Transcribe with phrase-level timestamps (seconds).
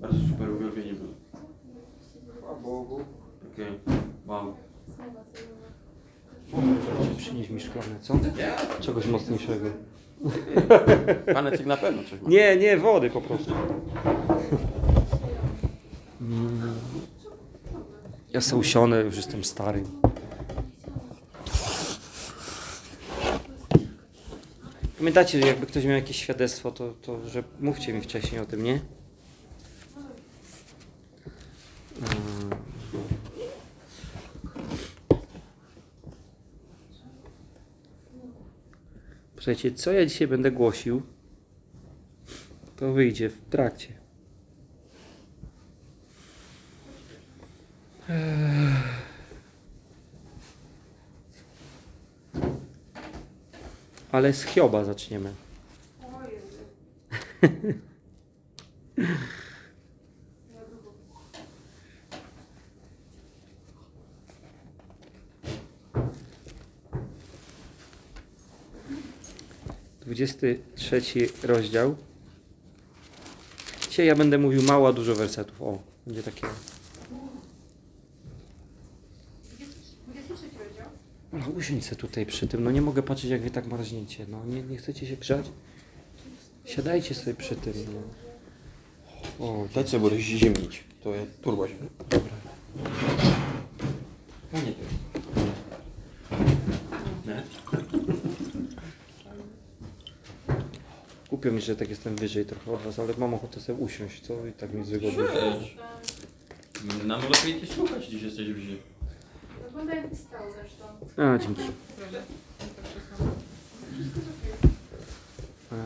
[0.00, 1.08] Bardzo super uwielbienie było.
[2.38, 3.00] Chwała Bogu.
[3.40, 3.66] Takie
[4.26, 4.54] wow.
[7.16, 8.14] Przynieś mi szklane, co?
[8.80, 9.70] Czegoś mocniejszego.
[11.34, 12.28] Panecek na pewno coś ma.
[12.28, 13.52] Nie, nie, wody po prostu.
[18.28, 19.84] Ja jestem usiony, już jestem stary.
[24.98, 28.62] Pamiętacie, że jakby ktoś miał jakieś świadectwo, to, to że mówcie mi wcześniej o tym,
[28.62, 28.80] nie?
[39.48, 41.02] Słuchajcie, co ja dzisiaj będę głosił,
[42.76, 43.92] to wyjdzie w trakcie.
[54.12, 55.32] Ale z Hioba zaczniemy.
[56.02, 56.06] O
[70.18, 71.02] 23
[71.42, 71.96] rozdział.
[73.88, 75.62] Dzisiaj ja będę mówił mało, a dużo wersetów.
[75.62, 76.46] O, będzie takie.
[80.06, 80.86] 23 rozdział?
[81.32, 82.64] No usiądź se tutaj przy tym.
[82.64, 84.26] No nie mogę patrzeć, jak wy tak marzniecie.
[84.28, 85.46] No nie, nie chcecie się grzać?
[86.64, 87.74] Siadajcie sobie przy tym.
[87.94, 89.46] No.
[89.46, 90.84] O, dajcie sobie będę ziemnić.
[91.04, 91.90] To jest turbo ziemnić.
[92.10, 92.32] Dobra.
[94.52, 94.94] No nie, to jest.
[97.26, 97.42] Ne?
[101.30, 104.46] Głupio mi, że tak jestem wyżej trochę od was, ale mam ochotę sobie usiąść, co?
[104.46, 105.24] I tak mi jest wygodnie.
[105.28, 105.76] Cześć.
[107.04, 108.82] Nam lepiej cię słuchać, gdzieś jesteś bliżej.
[109.64, 110.84] Wygląda jak stał zresztą.
[111.16, 111.62] A, dzięki.
[111.96, 112.22] Proszę.
[115.72, 115.78] Eee.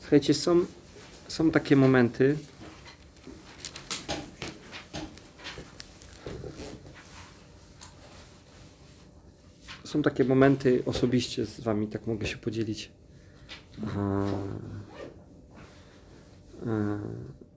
[0.00, 0.64] Słuchajcie, są,
[1.28, 2.36] są takie momenty,
[9.88, 12.92] są takie momenty osobiście z wami, tak mogę się podzielić.
[13.78, 14.18] Eee,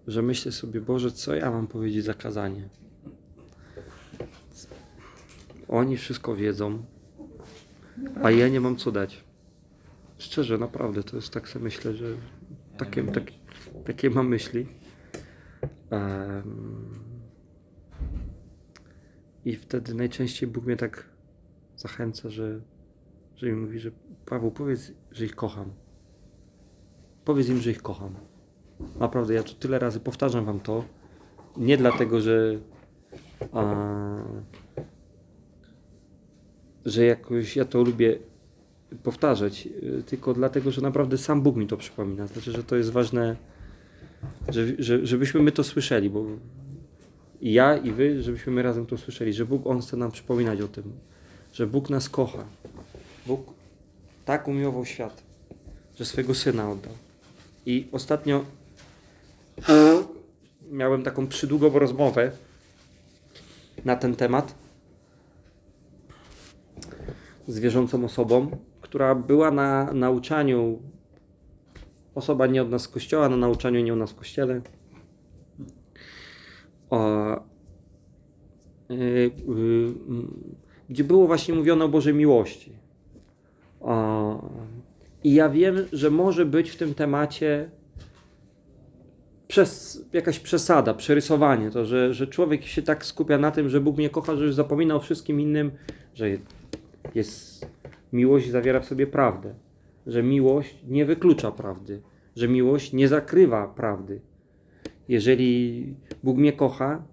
[0.07, 2.69] że myślę sobie, Boże, co ja mam powiedzieć za kazanie?
[5.67, 6.85] Oni wszystko wiedzą,
[8.23, 9.23] a ja nie mam co dać.
[10.17, 12.05] Szczerze, naprawdę, to jest tak sobie myślę, że
[12.77, 13.23] takie, tak,
[13.85, 14.67] takie mam myśli.
[19.45, 21.10] I wtedy najczęściej Bóg mnie tak
[21.81, 22.61] zachęca, że,
[23.35, 23.91] że mi mówi, że
[24.25, 25.71] Paweł, powiedz, że ich kocham.
[27.25, 28.15] Powiedz im, że ich kocham.
[28.99, 30.83] Naprawdę, ja tu tyle razy powtarzam wam to.
[31.57, 32.59] Nie dlatego, że
[33.53, 33.75] a,
[36.85, 38.19] że jakoś ja to lubię
[39.03, 42.27] powtarzać, y, tylko dlatego, że naprawdę sam Bóg mi to przypomina.
[42.27, 43.35] Znaczy, że to jest ważne,
[44.49, 46.25] że, że, żebyśmy my to słyszeli, bo
[47.41, 50.61] i ja, i wy, żebyśmy my razem to słyszeli, że Bóg, On chce nam przypominać
[50.61, 50.83] o tym,
[51.53, 52.43] że Bóg nas kocha.
[53.25, 53.53] Bóg
[54.25, 55.23] tak umiłował świat,
[55.95, 56.93] że swojego Syna oddał.
[57.65, 58.45] I ostatnio
[60.71, 62.31] miałem taką przydługą rozmowę
[63.85, 64.55] na ten temat
[67.47, 70.79] z wierzącą osobą, która była na nauczaniu,
[72.15, 74.61] osoba nie od nas z kościoła, na nauczaniu nie u nas w kościele,
[76.89, 77.35] o,
[78.91, 79.31] y, y,
[80.07, 80.55] mm,
[80.91, 82.71] gdzie było właśnie mówione o Bożej miłości.
[85.23, 87.69] I ja wiem, że może być w tym temacie
[89.47, 93.97] przez, jakaś przesada, przerysowanie, to, że, że człowiek się tak skupia na tym, że Bóg
[93.97, 95.71] mnie kocha, że już zapomina o wszystkim innym,
[96.13, 96.29] że
[97.15, 97.65] jest
[98.13, 99.53] miłość zawiera w sobie prawdę,
[100.07, 102.01] że miłość nie wyklucza prawdy,
[102.35, 104.21] że miłość nie zakrywa prawdy.
[105.07, 107.03] Jeżeli Bóg mnie kocha,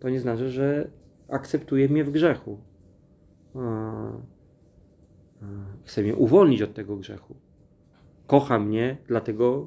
[0.00, 0.90] to nie znaczy, że
[1.28, 2.67] akceptuje mnie w grzechu.
[5.84, 7.34] Chce mnie uwolnić od tego grzechu.
[8.26, 9.66] Kocha mnie, dlatego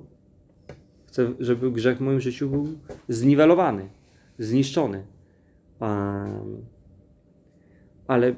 [1.07, 2.67] chcę, żeby grzech w moim życiu był
[3.09, 3.89] zniwelowany,
[4.39, 5.05] zniszczony.
[8.07, 8.35] Ale y,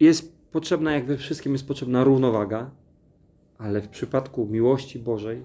[0.00, 2.70] jest potrzebna, jak we wszystkim jest potrzebna równowaga,
[3.58, 5.42] ale w przypadku miłości Bożej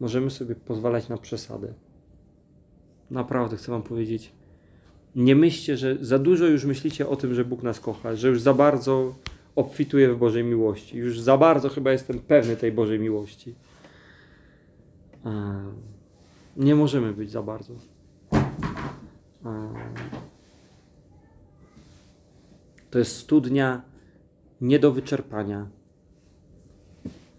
[0.00, 1.74] możemy sobie pozwalać na przesadę.
[3.10, 4.32] Naprawdę chcę Wam powiedzieć,
[5.16, 8.40] nie myślcie, że za dużo już myślicie o tym, że Bóg nas kocha, że już
[8.40, 9.14] za bardzo
[9.56, 10.96] obfituję w Bożej miłości.
[10.96, 13.54] Już za bardzo chyba jestem pewny tej Bożej miłości.
[16.56, 17.74] Nie możemy być za bardzo.
[22.90, 23.82] To jest studnia
[24.60, 25.66] nie do wyczerpania.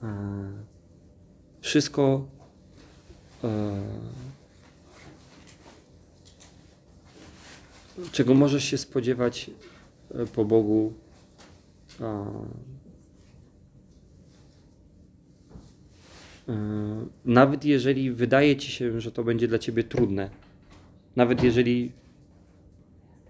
[0.04, 0.68] E,
[1.62, 2.26] Wszystko
[8.12, 9.52] czego możesz się spodziewać
[10.12, 10.94] e, po Bogu.
[12.02, 12.26] a,
[16.48, 20.30] e, Nawet jeżeli wydaje ci się, że to będzie dla ciebie trudne,
[21.16, 21.92] nawet jeżeli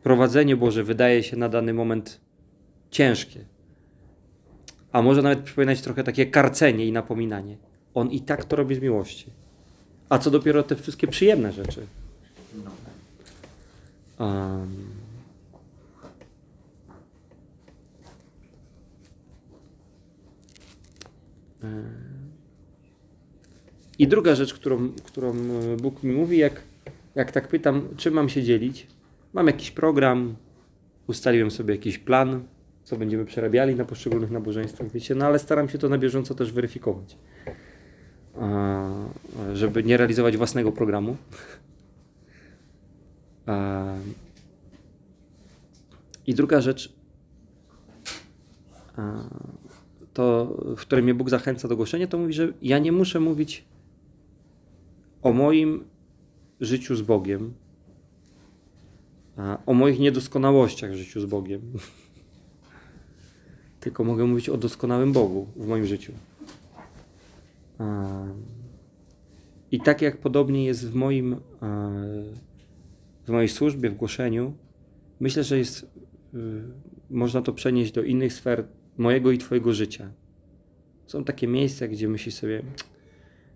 [0.03, 2.19] prowadzenie Boże wydaje się na dany moment
[2.91, 3.45] ciężkie,
[4.91, 7.57] a może nawet przypominać trochę takie karcenie i napominanie,
[7.93, 9.31] On i tak to robi z miłości.
[10.09, 11.87] A co dopiero te wszystkie przyjemne rzeczy.
[14.19, 14.87] Um,
[21.63, 21.67] e,
[23.99, 26.61] I druga rzecz, którą, którą e, Bóg mi mówi, jak,
[27.15, 28.87] jak tak pytam, czym mam się dzielić?
[29.33, 30.35] Mam jakiś program,
[31.07, 32.43] ustaliłem sobie jakiś plan,
[32.83, 36.51] co będziemy przerabiali na poszczególnych nabożeństwach, wiecie, no ale staram się to na bieżąco też
[36.51, 37.17] weryfikować,
[38.39, 38.89] a,
[39.53, 41.17] żeby nie realizować własnego programu.
[46.27, 46.93] I druga rzecz,
[48.95, 49.23] a,
[50.13, 53.65] to, w której mnie Bóg zachęca do głoszenia, to mówi, że ja nie muszę mówić
[55.21, 55.83] o moim
[56.61, 57.53] życiu z Bogiem,
[59.65, 61.61] o moich niedoskonałościach w życiu z Bogiem.
[63.79, 66.13] Tylko mogę mówić o doskonałym Bogu w moim życiu.
[69.71, 71.89] I tak jak podobnie jest w moim, a,
[73.27, 74.53] w mojej służbie, w głoszeniu,
[75.19, 76.37] myślę, że jest, y,
[77.09, 78.63] można to przenieść do innych sfer
[78.97, 80.11] mojego i Twojego życia.
[81.07, 82.61] Są takie miejsca, gdzie myślisz sobie,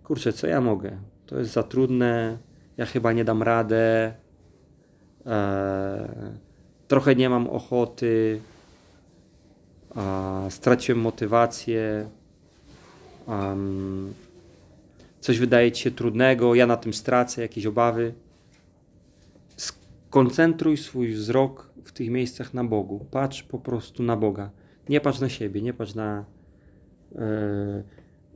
[0.03, 0.97] kurczę, co ja mogę?
[1.25, 2.37] To jest za trudne,
[2.77, 4.13] ja chyba nie dam radę,
[5.25, 6.35] e,
[6.87, 8.41] trochę nie mam ochoty,
[9.95, 12.09] a, straciłem motywację,
[13.27, 14.13] am,
[15.19, 18.13] coś wydaje ci się trudnego, ja na tym stracę, jakieś obawy.
[20.11, 23.05] Skoncentruj swój wzrok w tych miejscach na Bogu.
[23.11, 24.49] Patrz po prostu na Boga.
[24.89, 26.25] Nie patrz na siebie, nie patrz na
[27.15, 27.83] e,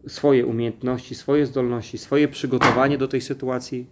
[0.07, 3.87] swoje umiejętności, swoje zdolności, swoje przygotowanie do tej sytuacji.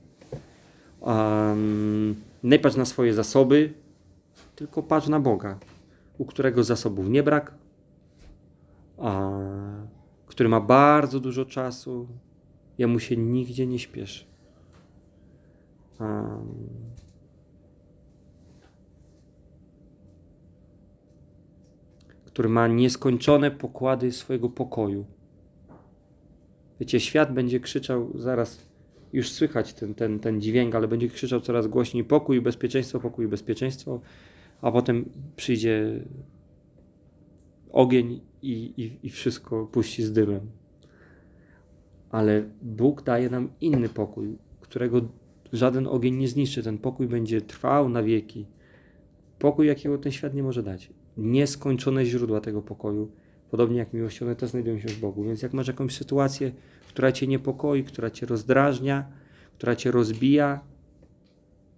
[0.99, 3.73] Um, nie patrz na swoje zasoby,
[4.55, 5.59] tylko patrz na Boga,
[6.17, 7.53] u którego zasobów nie brak,
[8.97, 9.31] a,
[10.27, 12.07] który ma bardzo dużo czasu,
[12.77, 14.25] jemu się nigdzie nie śpieszy.
[15.99, 16.93] Um,
[22.33, 25.05] który ma nieskończone pokłady swojego pokoju.
[26.79, 28.69] Wiecie, świat będzie krzyczał zaraz,
[29.13, 34.01] już słychać ten, ten, ten dźwięk, ale będzie krzyczał coraz głośniej pokój, bezpieczeństwo, pokój, bezpieczeństwo,
[34.61, 36.05] a potem przyjdzie
[37.71, 40.41] ogień i, i, i wszystko puści z dymem.
[42.09, 45.01] Ale Bóg daje nam inny pokój, którego
[45.53, 46.63] żaden ogień nie zniszczy.
[46.63, 48.45] Ten pokój będzie trwał na wieki.
[49.39, 50.89] Pokój, jakiego ten świat nie może dać.
[51.17, 53.11] Nieskończone źródła tego pokoju,
[53.51, 55.23] podobnie jak miłości, one też znajdują się w Bogu.
[55.23, 56.51] Więc jak masz jakąś sytuację,
[56.87, 59.07] która cię niepokoi, która cię rozdrażnia,
[59.57, 60.59] która cię rozbija,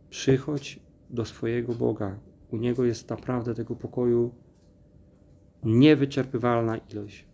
[0.09, 0.79] przychodź
[1.09, 2.19] do swojego Boga.
[2.51, 4.31] U Niego jest naprawdę tego pokoju
[5.63, 7.25] niewyczerpywalna ilość.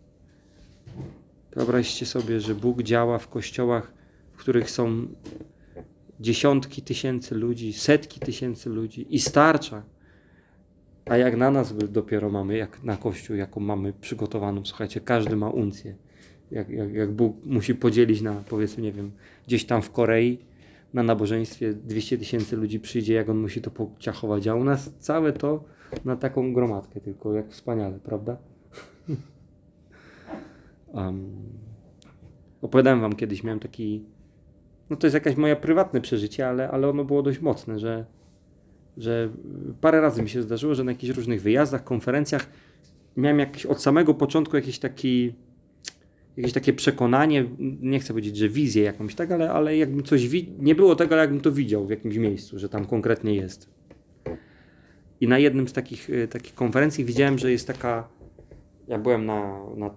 [1.55, 3.93] Wyobraźcie sobie, że Bóg działa w kościołach,
[4.33, 5.07] w których są
[6.19, 9.83] dziesiątki tysięcy ludzi, setki tysięcy ludzi i starcza.
[11.11, 15.49] A jak na nas dopiero mamy, jak na Kościół, jaką mamy przygotowaną, słuchajcie, każdy ma
[15.49, 15.95] uncję.
[16.51, 19.11] Jak, jak, jak Bóg musi podzielić na, powiedzmy, nie wiem,
[19.47, 20.39] gdzieś tam w Korei,
[20.93, 25.33] na nabożeństwie 200 tysięcy ludzi przyjdzie, jak on musi to pociachować, a u nas całe
[25.33, 25.63] to
[26.05, 28.37] na taką gromadkę tylko, jak wspaniale, prawda?
[30.93, 31.29] um,
[32.61, 34.05] opowiadałem wam kiedyś, miałem taki,
[34.89, 38.05] no to jest jakaś moja prywatne przeżycie, ale, ale ono było dość mocne, że
[39.01, 39.29] że
[39.81, 42.49] parę razy mi się zdarzyło, że na jakichś różnych wyjazdach, konferencjach
[43.17, 45.33] miałem jakiś, od samego początku jakiś taki,
[46.37, 47.45] jakieś takie przekonanie,
[47.81, 51.15] nie chcę powiedzieć, że wizję jakąś, tak, ale, ale jakbym coś, wi- nie było tego,
[51.15, 53.69] ale jakbym to widział w jakimś miejscu, że tam konkretnie jest.
[55.21, 58.07] I na jednym z takich, e, takich konferencji widziałem, że jest taka,
[58.87, 59.89] ja byłem na, na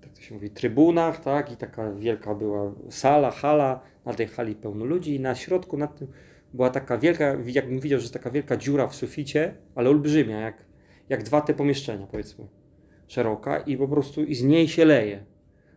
[0.00, 4.54] tak to się mówi, trybunach, tak, i taka wielka była sala, hala, na tej hali
[4.54, 6.08] pełno ludzi i na środku nad tym
[6.56, 10.64] była taka wielka, jakbym widział, że taka wielka dziura w suficie, ale olbrzymia, jak,
[11.08, 12.48] jak dwa te pomieszczenia, powiedzmy,
[13.06, 15.24] szeroka i po prostu i z niej się leje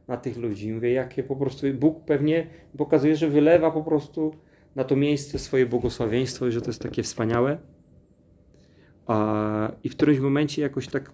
[0.07, 0.73] na tych ludzi.
[0.73, 4.35] Mówię, jakie po prostu Bóg pewnie pokazuje, że wylewa po prostu
[4.75, 7.57] na to miejsce swoje błogosławieństwo i że to jest takie wspaniałe.
[9.83, 11.11] I w którymś momencie jakoś tak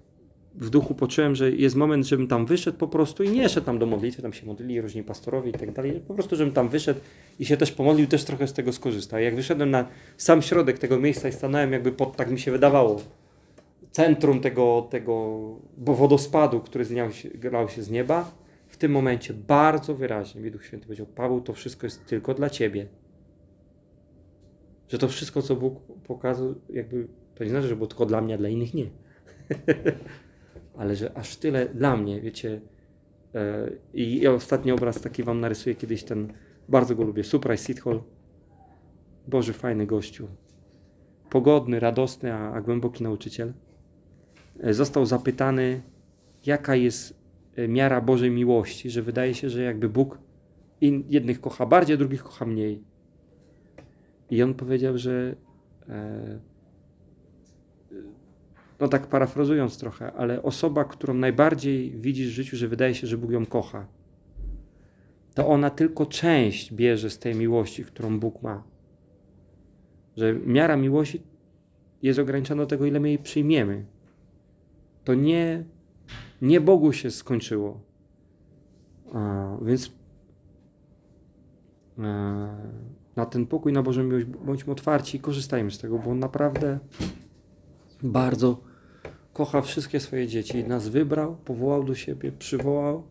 [0.58, 3.80] w duchu poczułem, że jest moment, żebym tam wyszedł po prostu i nie szedł tam
[3.80, 6.02] do modlitwy, tam się modlili różni pastorowie i tak dalej.
[6.08, 7.00] Po prostu, żebym tam wyszedł
[7.40, 9.20] i się też pomodlił, też trochę z tego skorzystał.
[9.20, 13.02] Jak wyszedłem na sam środek tego miejsca i stanąłem jakby pod, tak mi się wydawało,
[13.92, 15.40] centrum tego, tego
[15.78, 18.32] bo wodospadu, który zlał się, lał się z nieba,
[18.68, 22.50] w tym momencie bardzo wyraźnie mi Duch Święty powiedział, Paweł, to wszystko jest tylko dla
[22.50, 22.88] Ciebie.
[24.88, 28.36] Że to wszystko, co Bóg pokazał, jakby, to nie znaczy, że było tylko dla mnie,
[28.36, 28.86] a dla innych nie.
[30.78, 32.62] Ale że aż tyle dla mnie, wiecie.
[33.36, 36.34] E, I ostatni obraz taki wam narysuję kiedyś ten,
[36.70, 38.02] bardzo go lubię, Surprise Seat Hall.
[39.28, 40.28] Boży, fajny gościu.
[41.30, 43.54] Pogodny, radosny, a, a głęboki nauczyciel.
[44.60, 45.82] E, Został zapytany,
[46.46, 47.20] jaka jest
[47.56, 50.20] e, miara Bożej miłości, że wydaje się, że jakby Bóg
[50.82, 52.84] in, jednych kocha bardziej, drugich kocha mniej.
[54.30, 55.36] I on powiedział, że
[55.90, 56.40] e,
[58.80, 63.18] no tak parafrazując trochę, ale osoba, którą najbardziej widzisz w życiu, że wydaje się, że
[63.18, 63.88] Bóg ją kocha,
[65.34, 68.64] to ona tylko część bierze z tej miłości, którą Bóg ma.
[70.18, 71.22] Że miara miłości
[72.02, 73.86] jest ograniczona do tego, ile my jej przyjmiemy.
[75.04, 75.64] To nie,
[76.42, 77.82] nie Bogu się skończyło.
[79.14, 79.92] A, więc
[82.00, 82.02] e,
[83.16, 86.80] na ten pokój, na Bożą miłość bądźmy otwarci i korzystajmy z tego, bo naprawdę
[88.06, 88.62] bardzo
[89.34, 90.64] kocha wszystkie swoje dzieci.
[90.64, 93.04] Nas wybrał, powołał do siebie, przywołał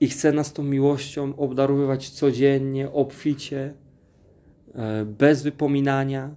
[0.00, 3.74] i chce nas tą miłością obdarowywać codziennie, obficie,
[4.74, 6.34] e, bez wypominania.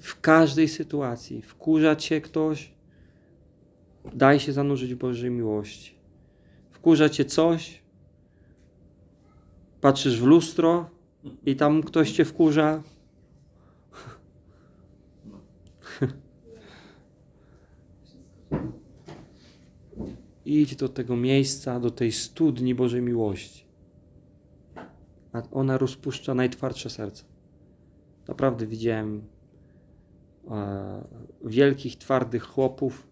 [0.00, 1.42] W każdej sytuacji.
[1.42, 2.72] Wkurza cię ktoś,
[4.14, 5.94] daj się zanurzyć w Bożej miłości.
[6.70, 7.82] Wkurza cię coś,
[9.80, 10.90] patrzysz w lustro
[11.46, 12.82] i tam ktoś cię wkurza,
[20.48, 23.64] Idź do tego miejsca, do tej studni Bożej miłości.
[25.32, 27.24] A ona rozpuszcza najtwardsze serce.
[28.28, 29.22] Naprawdę widziałem
[30.50, 31.04] e,
[31.44, 33.08] wielkich, twardych chłopów,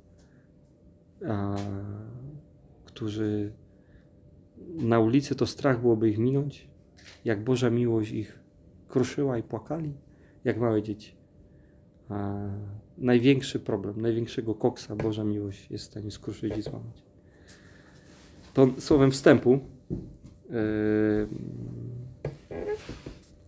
[1.23, 1.55] e,
[2.85, 3.53] którzy
[4.69, 6.69] na ulicy to strach byłoby ich minąć,
[7.25, 8.39] jak Boża miłość ich
[8.89, 9.95] kruszyła i płakali,
[10.45, 11.17] jak małe dzieci.
[12.11, 12.51] E,
[12.99, 17.06] największy problem, największego koksa Boża miłość jest w stanie skruszyć i złamać.
[18.57, 19.61] To słowem wstępu.
[20.51, 21.29] Yy,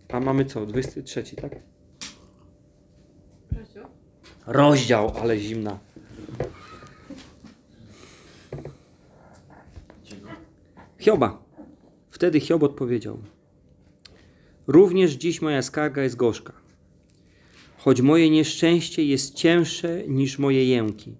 [0.09, 0.65] a mamy co?
[0.65, 1.55] 23, tak?
[3.51, 3.85] Rozdział.
[4.47, 5.79] Rozdział, ale zimna.
[10.99, 11.43] Hioba.
[12.11, 13.17] Wtedy Hiob odpowiedział:
[14.67, 16.53] Również dziś moja skarga jest gorzka,
[17.77, 21.15] choć moje nieszczęście jest cięższe niż moje jęki.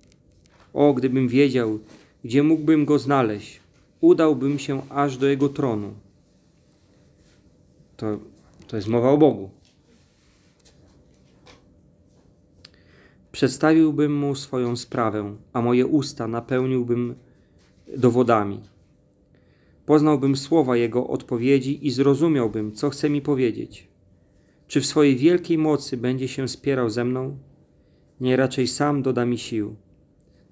[0.74, 1.80] O, gdybym wiedział,
[2.24, 3.60] gdzie mógłbym go znaleźć,
[4.02, 5.94] udałbym się aż do jego tronu.
[7.98, 8.20] To,
[8.68, 9.50] to jest mowa o Bogu.
[13.32, 17.16] Przedstawiłbym mu swoją sprawę, a moje usta napełniłbym
[17.98, 18.60] dowodami.
[19.86, 23.88] Poznałbym słowa jego odpowiedzi i zrozumiałbym, co chce mi powiedzieć.
[24.68, 27.38] Czy w swojej wielkiej mocy będzie się spierał ze mną?
[28.22, 29.76] Nie raczej sam doda mi sił.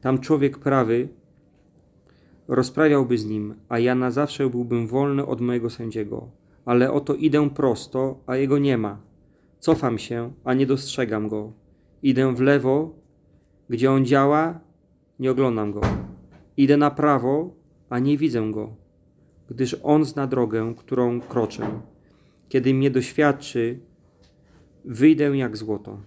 [0.01, 1.09] Tam człowiek prawy
[2.47, 6.29] rozprawiałby z nim, a ja na zawsze byłbym wolny od mojego sędziego.
[6.65, 9.01] Ale oto idę prosto, a jego nie ma.
[9.59, 11.51] Cofam się, a nie dostrzegam go.
[12.03, 12.95] Idę w lewo,
[13.69, 14.59] gdzie on działa,
[15.19, 15.81] nie oglądam go.
[16.57, 17.55] Idę na prawo,
[17.89, 18.75] a nie widzę go,
[19.49, 21.81] gdyż on zna drogę, którą kroczę.
[22.49, 23.79] Kiedy mnie doświadczy,
[24.85, 25.99] wyjdę jak złoto.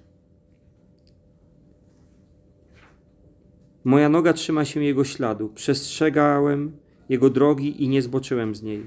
[3.85, 5.49] Moja noga trzyma się jego śladu.
[5.55, 6.73] Przestrzegałem
[7.09, 8.83] jego drogi i nie zboczyłem z niej.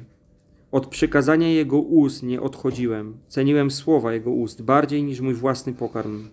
[0.71, 3.17] Od przykazania jego ust nie odchodziłem.
[3.27, 6.27] Ceniłem słowa jego ust bardziej niż mój własny pokarm.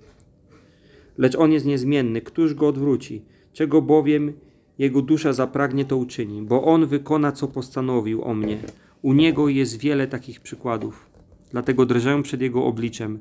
[1.18, 2.20] Lecz on jest niezmienny.
[2.20, 3.22] Któż go odwróci?
[3.52, 4.32] Czego bowiem
[4.78, 8.58] jego dusza zapragnie, to uczyni, bo on wykona, co postanowił o mnie.
[9.02, 11.06] U niego jest wiele takich przykładów.
[11.50, 13.18] Dlatego drżę przed jego obliczem.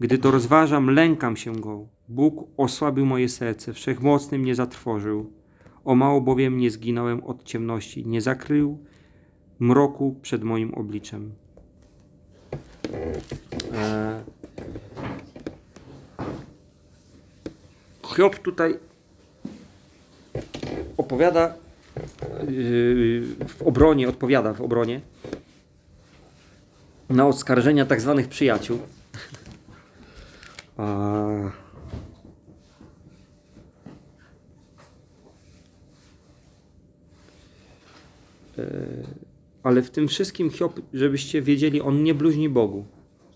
[0.00, 1.86] Gdy to rozważam, lękam się go.
[2.08, 5.32] Bóg osłabił moje serce, wszechmocny mnie zatrwożył.
[5.84, 8.78] O mało bowiem nie zginąłem od ciemności, nie zakrył
[9.58, 11.32] mroku przed moim obliczem.
[18.16, 18.78] Hiob tutaj
[20.96, 21.54] opowiada
[22.48, 25.00] yy, w obronie, odpowiada w obronie
[27.08, 28.78] na oskarżenia tak zwanych przyjaciół.
[30.82, 31.50] E,
[39.62, 42.84] ale w tym wszystkim Hiob, żebyście wiedzieli, on nie bluźni Bogu.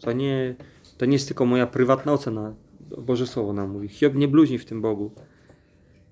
[0.00, 0.54] To nie,
[0.98, 2.54] to nie jest tylko moja prywatna ocena.
[2.98, 3.88] Boże Słowo nam mówi.
[3.88, 5.10] Hiob nie bluźni w tym Bogu.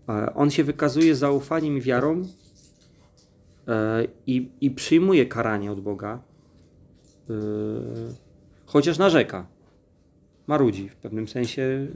[0.09, 2.23] E, on się wykazuje zaufaniem i wiarą
[3.69, 6.23] e, i, i przyjmuje karanie od Boga,
[8.67, 9.54] chociaż narzeka.
[10.47, 11.87] Marudzi w pewnym sensie.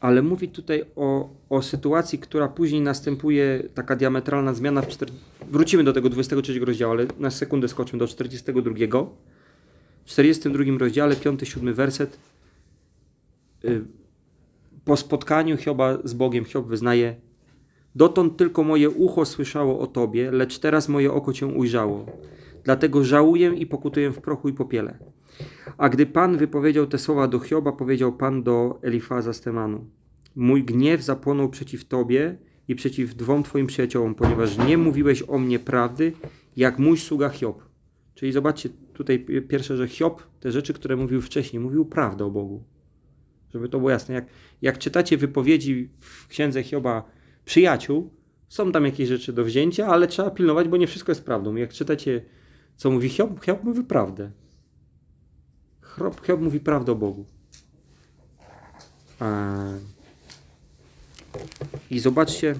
[0.00, 4.82] Ale mówi tutaj o, o sytuacji, która później następuje, taka diametralna zmiana.
[4.82, 5.08] W czter...
[5.50, 8.72] Wrócimy do tego 23 rozdziału, ale na sekundę skoczmy do 42.
[10.04, 12.18] W 42 rozdziale, 5-7 werset.
[13.64, 13.84] Y,
[14.84, 17.25] Po spotkaniu Hioba z Bogiem, Hiob wyznaje
[17.96, 22.06] Dotąd tylko moje ucho słyszało o Tobie, lecz teraz moje oko Cię ujrzało.
[22.64, 24.98] Dlatego żałuję i pokutuję w prochu i popiele.
[25.78, 29.44] A gdy Pan wypowiedział te słowa do Hioba, powiedział Pan do Elifaza z.
[30.34, 32.38] Mój gniew zapłonął przeciw Tobie
[32.68, 36.12] i przeciw dwom Twoim przyjaciołom, ponieważ nie mówiłeś o mnie prawdy,
[36.56, 37.62] jak mój sługa Hiob.
[38.14, 42.30] Czyli zobaczcie tutaj pi- pierwsze, że Hiob, te rzeczy, które mówił wcześniej, mówił prawdę o
[42.30, 42.64] Bogu.
[43.54, 44.14] Żeby to było jasne.
[44.14, 44.26] Jak,
[44.62, 48.10] jak czytacie wypowiedzi w księdze Hioba przyjaciół,
[48.48, 51.54] są tam jakieś rzeczy do wzięcia, ale trzeba pilnować, bo nie wszystko jest prawdą.
[51.54, 52.22] Jak czytacie,
[52.76, 54.30] co mówi Hiob, Hiob mówi prawdę.
[55.96, 57.24] Hiob, Hiob mówi prawdę o Bogu.
[61.90, 62.54] I zobaczcie,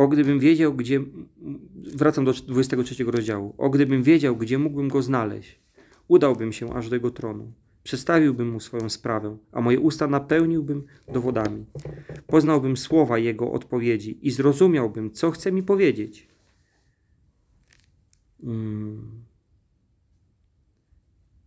[0.00, 1.00] O gdybym wiedział, gdzie.
[1.96, 3.54] Wracam do 23 rozdziału.
[3.58, 5.60] O gdybym wiedział, gdzie mógłbym go znaleźć,
[6.08, 7.52] udałbym się aż do jego tronu.
[7.82, 11.66] Przedstawiłbym mu swoją sprawę, a moje usta napełniłbym dowodami.
[12.26, 16.28] Poznałbym słowa jego odpowiedzi i zrozumiałbym, co chce mi powiedzieć.
[18.42, 19.24] Mm.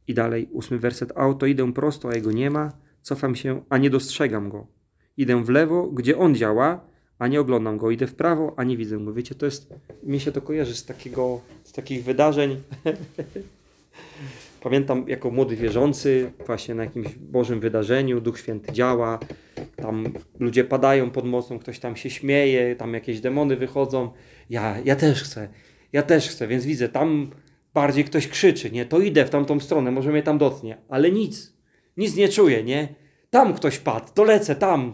[0.07, 1.11] I dalej, ósmy werset.
[1.15, 4.67] A oto idę prosto, a jego nie ma, cofam się, a nie dostrzegam go.
[5.17, 7.91] Idę w lewo, gdzie on działa, a nie oglądam go.
[7.91, 9.13] Idę w prawo, a nie widzę go.
[9.13, 9.73] Wiecie, to jest,
[10.03, 12.61] mi się to kojarzy z takiego, z takich wydarzeń.
[14.63, 19.19] Pamiętam jako młody wierzący, właśnie na jakimś Bożym wydarzeniu, Duch Święty działa,
[19.75, 24.11] tam ludzie padają pod mocą, ktoś tam się śmieje, tam jakieś demony wychodzą.
[24.49, 25.49] Ja, ja też chcę,
[25.93, 27.31] ja też chcę, więc widzę, tam
[27.73, 28.85] bardziej ktoś krzyczy, nie?
[28.85, 31.53] To idę w tamtą stronę, może mnie tam dotknie, ale nic,
[31.97, 32.87] nic nie czuję, nie?
[33.29, 34.93] Tam ktoś padł, to lecę, tam,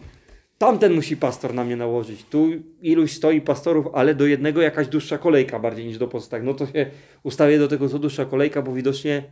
[0.59, 2.23] Tamten musi pastor na mnie nałożyć.
[2.23, 2.49] Tu
[2.81, 6.45] iluś stoi pastorów, ale do jednego jakaś dłuższa kolejka bardziej niż do pozostałych.
[6.45, 6.91] No to się
[7.23, 9.23] ustawię do tego, co dłuższa kolejka, bo widocznie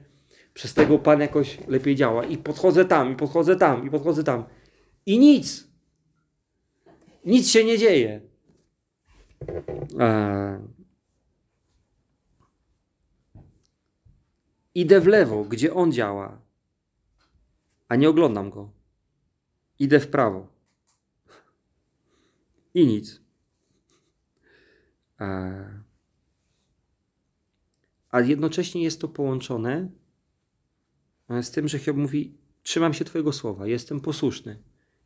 [0.53, 2.25] przez tego Pan jakoś lepiej działa.
[2.25, 4.43] I podchodzę tam, i podchodzę tam, i podchodzę tam.
[5.05, 5.67] I nic.
[7.25, 8.21] Nic się nie dzieje.
[9.99, 10.59] Eee.
[14.75, 16.41] Idę w lewo, gdzie on działa,
[17.87, 18.71] a nie oglądam go.
[19.79, 20.56] Idę w prawo
[22.73, 23.21] i nic.
[28.11, 29.89] A, jednocześnie jest to połączone
[31.29, 34.57] e, z tym, że Hiob mówi: Trzymam się Twojego słowa, jestem posłuszny.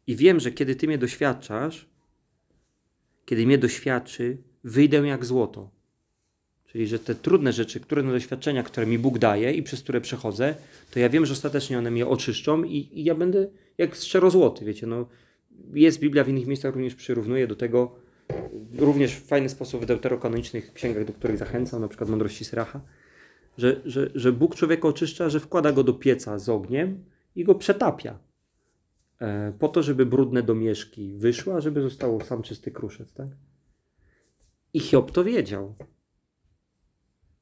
[0.08, 1.90] I wiem, że kiedy Ty mnie doświadczasz,
[3.26, 5.72] kiedy mnie doświadczy, wyjdę jak złoto.
[6.66, 10.56] Czyli, że te trudne rzeczy, które doświadczenia, które mi Bóg daje i przez które przechodzę,
[10.92, 13.48] to ja wiem, że ostatecznie one mnie oczyszczą i, i ja będę
[13.78, 15.08] jak szczerozłoty, wiecie, no
[15.74, 17.96] jest Biblia w innych miejscach również przyrównuje do tego,
[18.78, 22.82] również w fajny sposób w deuterokanonicznych księgach, do których zachęcam, na przykład Mądrości Syracha,
[23.58, 27.04] że, że, że Bóg człowieka oczyszcza, że wkłada go do pieca z ogniem
[27.36, 28.20] i go przetapia.
[29.20, 33.14] E, po to, żeby brudne domieszki wyszły, a żeby został sam czysty kruszec.
[33.14, 33.28] Tak?
[34.74, 35.76] I Hiob to wiedział.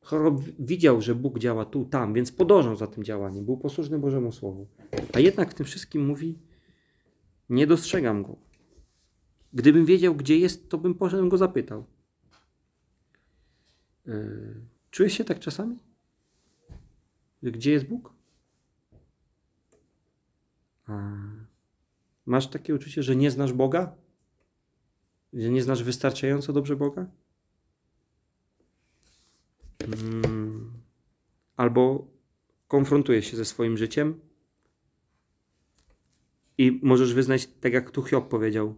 [0.09, 3.45] Hiob widział, że Bóg działa tu, tam, więc podążał za tym działaniem.
[3.45, 4.67] Był posłuszny Bożemu Słowu.
[5.13, 6.37] A jednak w tym wszystkim mówi,
[7.49, 8.35] nie dostrzegam go.
[9.53, 11.85] Gdybym wiedział, gdzie jest, to bym poszedł go zapytał.
[14.05, 14.55] Yy,
[14.91, 15.77] czujesz się tak czasami?
[17.43, 18.13] Gdzie jest Bóg?
[20.85, 21.11] A
[22.25, 23.95] masz takie uczucie, że nie znasz Boga?
[25.33, 27.05] Że nie znasz wystarczająco dobrze Boga?
[29.79, 30.71] Mm.
[31.57, 32.07] Albo
[32.67, 34.19] konfrontujesz się ze swoim życiem
[36.59, 38.75] i możesz wyznać, tak jak tu Hiob powiedział.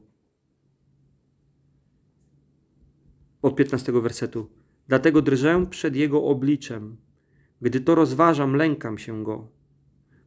[3.42, 4.50] Od 15 wersetu.
[4.88, 6.98] Dlatego drżę przed Jego obliczem.
[7.62, 9.48] Gdy to rozważam, lękam się Go.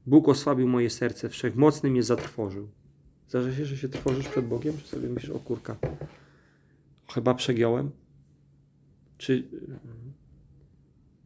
[0.07, 2.69] Bóg osłabił moje serce, wszechmocny mnie zatrwożył.
[3.29, 4.75] Zdarza się, że się trwożysz przed Bogiem?
[4.79, 5.77] Czy sobie myślisz, o kurka,
[7.15, 7.91] chyba przegiąłem?
[9.19, 9.49] Czy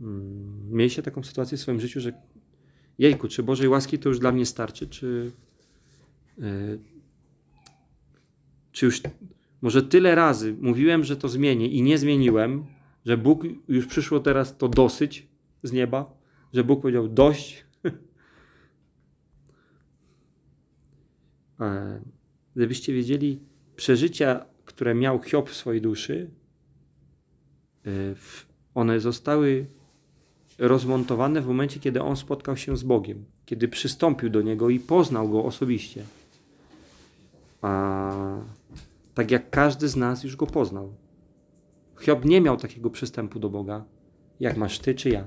[0.01, 2.13] mm, mieliście taką sytuację w swoim życiu, że
[2.99, 5.33] jejku, czy Bożej łaski to już dla mnie starczy, czy
[8.73, 9.03] czy już
[9.63, 12.65] może tyle razy mówiłem, że to zmienię i nie zmieniłem,
[13.07, 15.27] że Bóg już przyszło teraz to dosyć
[15.63, 16.15] z nieba,
[16.55, 17.65] że Bóg powiedział dość.
[21.61, 22.01] E,
[22.57, 23.41] Gdybyście wiedzieli,
[23.77, 26.31] przeżycia, które miał Hiob w swojej duszy,
[28.15, 29.67] w- one zostały
[30.59, 35.29] rozmontowane w momencie, kiedy on spotkał się z Bogiem, kiedy przystąpił do Niego i poznał
[35.29, 36.05] Go osobiście.
[37.63, 38.41] A
[39.15, 40.93] tak jak każdy z nas już Go poznał.
[42.01, 43.85] Hiob nie miał takiego przystępu do Boga,
[44.41, 45.25] jak masz Ty czy ja.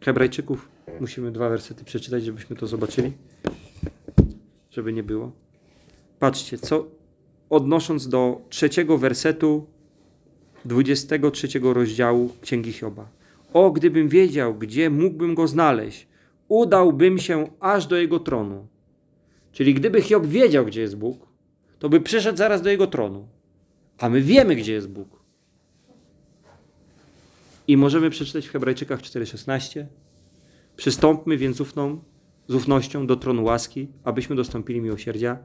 [0.00, 0.68] Hebrajczyków
[1.00, 3.12] musimy dwa wersety przeczytać, żebyśmy to zobaczyli,
[4.70, 5.32] żeby nie było.
[6.18, 6.86] Patrzcie, co
[7.50, 9.66] odnosząc do trzeciego wersetu
[10.64, 13.08] 23 rozdziału Księgi Hioba.
[13.52, 16.08] O, gdybym wiedział, gdzie mógłbym go znaleźć,
[16.48, 18.66] udałbym się aż do jego tronu.
[19.52, 21.26] Czyli gdyby Hiob wiedział, gdzie jest Bóg,
[21.78, 23.28] to by przyszedł zaraz do jego tronu.
[23.98, 25.24] A my wiemy, gdzie jest Bóg.
[27.68, 29.86] I możemy przeczytać w Hebrajczykach 4,16.
[30.76, 32.00] Przystąpmy więc ufną,
[32.48, 35.38] z ufnością do tronu łaski, abyśmy dostąpili miłosierdzia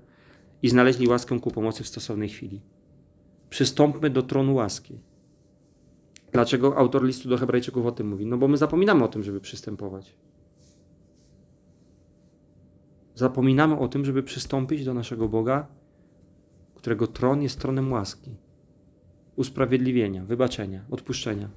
[0.61, 2.61] i znaleźli łaskę ku pomocy w stosownej chwili.
[3.49, 4.99] Przystąpmy do tronu łaski.
[6.31, 8.25] Dlaczego autor listu do Hebrajczyków o tym mówi?
[8.25, 10.15] No bo my zapominamy o tym, żeby przystępować.
[13.15, 15.67] Zapominamy o tym, żeby przystąpić do naszego Boga,
[16.79, 18.31] którego tron jest tronem łaski,
[19.35, 21.49] usprawiedliwienia, wybaczenia, odpuszczenia.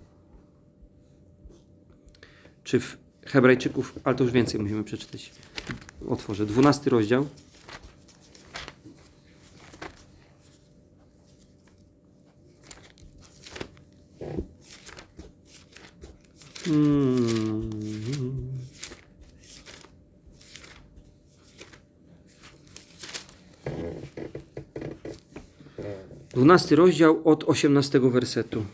[2.64, 5.32] Czy w Hebrajczyków, ale to już więcej musimy przeczytać.
[6.08, 6.46] Otworzę.
[6.46, 7.26] 12 rozdział.
[26.42, 28.64] 12 rozdział od 18 wersetu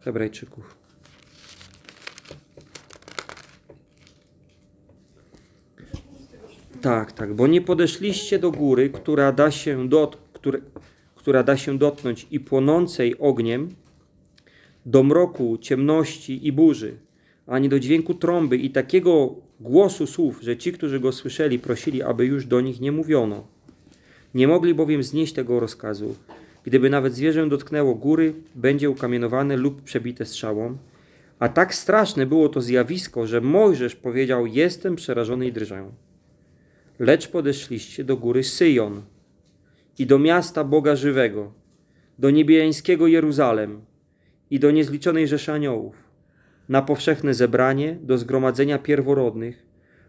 [0.00, 0.76] Hebrajczyków.
[6.80, 10.58] Tak, tak, bo nie podeszliście do góry, która da się, dot, które,
[11.14, 13.68] która da się dotknąć i płonącej ogniem,
[14.86, 16.96] do mroku, ciemności i burzy,
[17.46, 22.26] ani do dźwięku trąby i takiego głosu słów, że ci, którzy go słyszeli, prosili, aby
[22.26, 23.46] już do nich nie mówiono.
[24.34, 26.14] Nie mogli bowiem znieść tego rozkazu.
[26.64, 30.76] Gdyby nawet zwierzę dotknęło góry, będzie ukamienowane lub przebite strzałą.
[31.38, 35.90] A tak straszne było to zjawisko, że Mojżesz powiedział: Jestem przerażony i drżę.
[36.98, 39.02] Lecz podeszliście do góry Syjon
[39.98, 41.52] i do miasta Boga żywego,
[42.18, 43.80] do niebiańskiego Jeruzalem
[44.50, 45.94] i do niezliczonej rzeszy aniołów,
[46.68, 49.66] na powszechne zebranie, do zgromadzenia pierworodnych,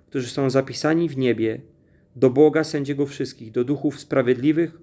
[0.08, 1.62] którzy są zapisani w niebie,
[2.16, 4.78] do Boga sędziego wszystkich, do duchów sprawiedliwych,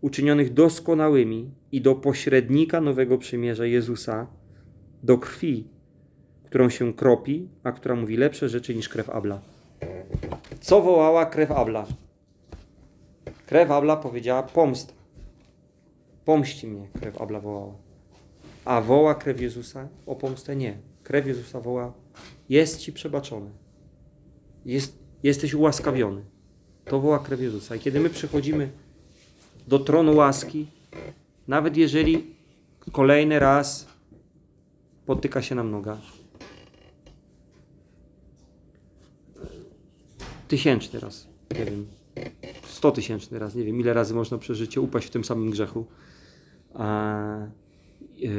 [0.00, 4.26] uczynionych doskonałymi i do pośrednika nowego przymierza Jezusa,
[5.02, 5.68] do krwi,
[6.44, 9.40] którą się kropi, a która mówi lepsze rzeczy niż krew Abla.
[10.60, 11.86] Co wołała krew Abla?
[13.46, 14.92] Krew Abla powiedziała pomsta.
[16.24, 17.74] Pomści mnie, krew Abla wołała.
[18.64, 20.56] A woła krew Jezusa o pomstę?
[20.56, 20.78] Nie.
[21.02, 21.92] Krew Jezusa woła,
[22.48, 23.50] jest ci przebaczone.
[24.64, 26.24] Jest, jesteś ułaskawiony.
[26.84, 27.76] To woła krew Jezusa.
[27.76, 28.70] I kiedy my przychodzimy
[29.66, 30.66] do tronu łaski,
[31.48, 32.34] nawet jeżeli
[32.92, 33.86] kolejny raz
[35.06, 35.98] potyka się nam noga,
[40.48, 41.86] tysięczny raz, nie wiem,
[42.64, 45.86] sto tysięczny raz, nie wiem, ile razy można przez życie upaść w tym samym grzechu.
[46.74, 47.38] A,
[48.16, 48.30] yy,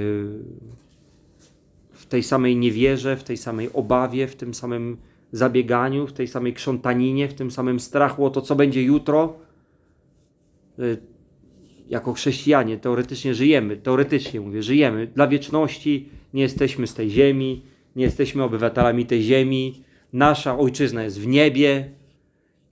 [1.92, 4.98] w tej samej niewierze, w tej samej obawie, w tym samym
[5.32, 9.40] zabieganiu, w tej samej krzątaninie, w tym samym strachu o to, co będzie jutro.
[10.78, 10.98] Yy,
[11.90, 17.64] jako chrześcijanie teoretycznie żyjemy, teoretycznie mówię, żyjemy dla wieczności, nie jesteśmy z tej ziemi,
[17.96, 21.92] nie jesteśmy obywatelami tej ziemi, nasza ojczyzna jest w niebie,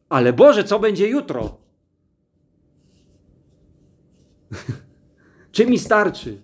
[0.10, 1.58] ale Boże, co będzie jutro?
[5.52, 6.42] Czy mi starczy?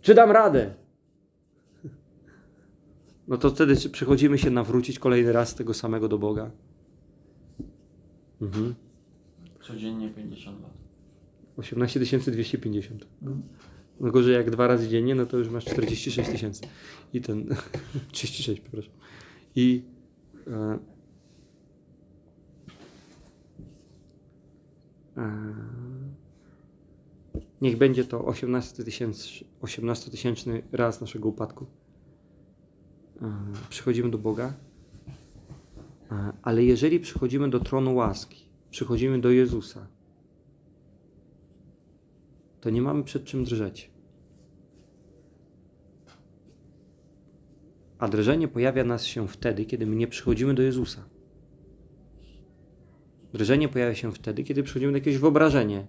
[0.00, 0.74] Czy dam radę?
[3.28, 6.50] No to wtedy przychodzimy się nawrócić kolejny raz tego samego do Boga.
[8.42, 8.74] Mhm.
[9.62, 10.73] Codziennie 50 lat.
[11.56, 13.06] 18 250.
[14.00, 16.62] No gorzej jak dwa razy dziennie, no to już masz 46 tysięcy.
[17.12, 17.46] I ten.
[18.12, 18.92] 36, przepraszam.
[19.56, 19.82] I.
[20.46, 20.78] E,
[25.16, 25.54] e,
[27.60, 29.28] Niech będzie to 18 tysięcy,
[29.60, 31.66] 18 tysięczny raz naszego upadku.
[33.22, 33.32] E,
[33.70, 34.54] Przychodzimy do Boga,
[36.14, 39.86] E, ale jeżeli przychodzimy do tronu łaski, przychodzimy do Jezusa,
[42.64, 43.90] to nie mamy przed czym drżeć.
[47.98, 51.04] A drżenie pojawia nas się wtedy, kiedy my nie przychodzimy do Jezusa.
[53.32, 55.86] Drżenie pojawia się wtedy, kiedy przychodzimy do jakiegoś wyobrażenia.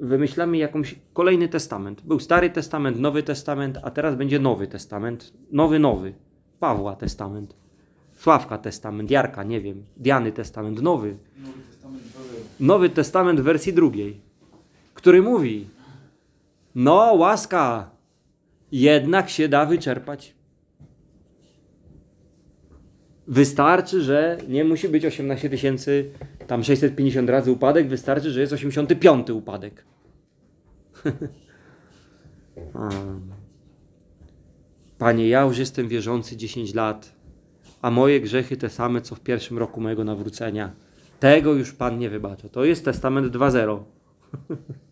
[0.00, 2.02] Wymyślamy jakąś kolejny testament.
[2.02, 5.32] Był Stary Testament, Nowy Testament, a teraz będzie Nowy Testament.
[5.52, 6.14] Nowy, nowy.
[6.60, 7.56] Pawła Testament.
[8.12, 9.84] Sławka Testament, Jarka, nie wiem.
[9.96, 11.16] Diany Testament, nowy.
[11.38, 12.02] Nowy Testament.
[12.60, 14.29] Nowy Testament w wersji drugiej,
[15.00, 15.68] który mówi:
[16.74, 17.90] No, łaska
[18.72, 20.34] jednak się da wyczerpać.
[23.26, 26.10] Wystarczy, że nie musi być 18 tysięcy,
[26.46, 29.84] tam 650 razy upadek, wystarczy, że jest 85 upadek.
[32.74, 32.88] A.
[34.98, 37.12] Panie, ja już jestem wierzący 10 lat,
[37.82, 40.72] a moje grzechy te same, co w pierwszym roku mojego nawrócenia.
[41.20, 42.48] Tego już Pan nie wybacza.
[42.48, 43.82] To jest testament 2.0.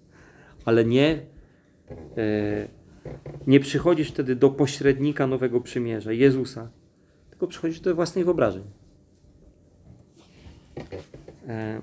[0.68, 1.26] Ale nie,
[2.16, 2.68] e,
[3.46, 6.70] nie przychodzisz wtedy do pośrednika nowego przymierza, Jezusa,
[7.31, 8.62] tylko przychodzisz do własnych wyobrażeń.
[11.48, 11.81] E,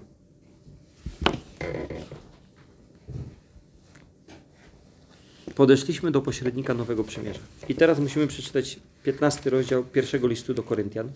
[5.56, 7.40] podeszliśmy do pośrednika nowego przymierza.
[7.70, 11.12] I teraz musimy przeczytać 15 rozdział pierwszego listu do Koryntian.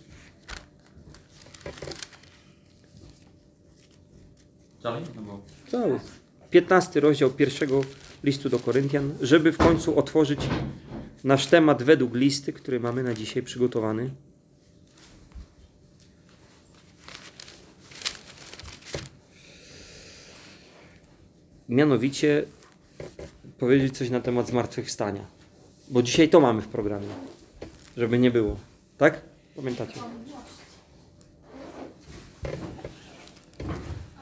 [4.83, 5.03] Dalej?
[5.15, 5.39] No.
[5.67, 5.99] Cały.
[6.49, 7.81] 15 rozdział pierwszego
[8.23, 10.39] listu do Koryntian, żeby w końcu otworzyć
[11.23, 14.09] nasz temat według listy, który mamy na dzisiaj przygotowany.
[21.69, 22.45] Mianowicie
[23.59, 25.25] powiedzieć coś na temat zmartwychwstania.
[25.89, 27.07] Bo dzisiaj to mamy w programie.
[27.97, 28.57] Żeby nie było.
[28.97, 29.21] Tak?
[29.55, 29.99] Pamiętacie?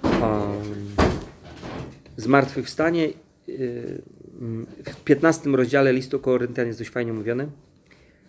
[0.03, 0.96] Um,
[2.17, 3.07] zmartwychwstanie
[3.47, 4.01] yy,
[4.85, 7.47] w 15 rozdziale listu Koryntian jest dość fajnie mówione.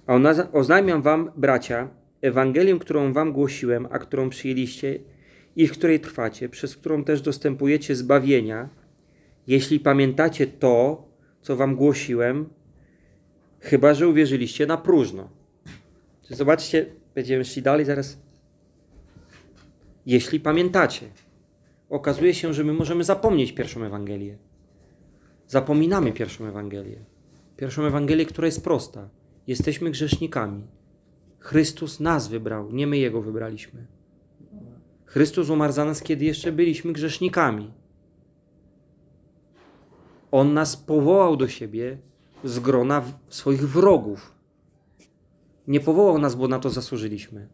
[0.06, 0.14] A
[0.52, 1.88] oznajmiam wam, bracia,
[2.22, 4.98] Ewangelię, którą wam głosiłem, a którą przyjęliście
[5.56, 8.68] i w której trwacie, przez którą też dostępujecie zbawienia,
[9.46, 11.04] jeśli pamiętacie to,
[11.40, 12.48] co wam głosiłem,
[13.60, 15.28] chyba że uwierzyliście na próżno.
[16.30, 18.18] Zobaczcie, będziemy szli dalej zaraz.
[20.06, 21.06] Jeśli pamiętacie
[21.88, 24.38] okazuje się, że my możemy zapomnieć pierwszą Ewangelię.
[25.46, 27.04] Zapominamy pierwszą Ewangelię.
[27.56, 29.08] Pierwszą Ewangelię, która jest prosta.
[29.46, 30.66] Jesteśmy grzesznikami.
[31.38, 33.86] Chrystus nas wybrał, nie my Jego wybraliśmy.
[35.04, 37.72] Chrystus umarł za nas, kiedy jeszcze byliśmy grzesznikami.
[40.30, 41.98] On nas powołał do siebie
[42.44, 44.34] z grona swoich wrogów.
[45.66, 47.48] Nie powołał nas, bo na to zasłużyliśmy.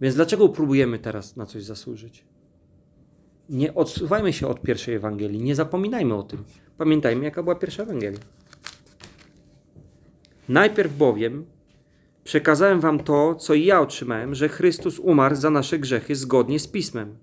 [0.00, 2.24] Więc dlaczego próbujemy teraz na coś zasłużyć?
[3.50, 6.44] Nie odsuwajmy się od pierwszej Ewangelii, nie zapominajmy o tym.
[6.78, 8.18] Pamiętajmy, jaka była pierwsza Ewangelia.
[10.48, 11.44] Najpierw bowiem
[12.24, 16.68] przekazałem wam to, co i ja otrzymałem, że Chrystus umarł za nasze grzechy zgodnie z
[16.68, 17.16] Pismem,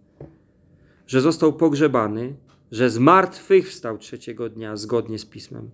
[1.08, 2.36] że został pogrzebany,
[2.72, 5.70] że z martwych wstał trzeciego dnia zgodnie z Pismem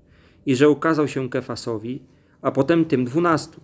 [0.46, 2.04] i że ukazał się Kefasowi,
[2.42, 3.62] a potem tym dwunastu.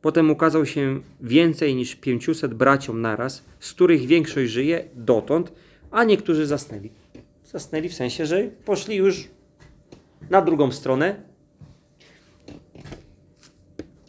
[0.00, 5.52] Potem ukazał się więcej niż pięciuset braciom naraz, z których większość żyje dotąd,
[5.90, 6.90] a niektórzy zasnęli.
[7.44, 9.28] Zasnęli w sensie, że poszli już
[10.30, 11.22] na drugą stronę,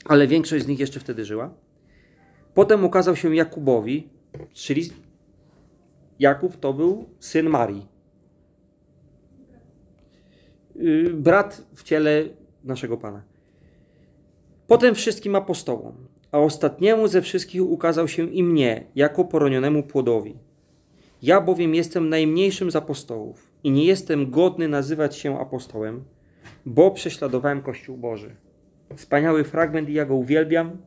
[0.06, 1.54] ale większość z nich jeszcze wtedy żyła.
[2.54, 4.10] Potem ukazał się Jakubowi,
[4.54, 4.90] czyli
[6.20, 7.88] Jakub to był syn Marii.
[10.76, 12.24] Yy, Brat w ciele
[12.64, 13.24] naszego Pana.
[14.68, 20.51] Potem wszystkim apostołom, a ostatniemu ze wszystkich ukazał się i mnie, jako poronionemu płodowi.
[21.22, 26.04] Ja bowiem jestem najmniejszym z apostołów i nie jestem godny nazywać się apostołem,
[26.66, 28.36] bo prześladowałem Kościół Boży.
[28.96, 30.78] Wspaniały fragment i ja go uwielbiam,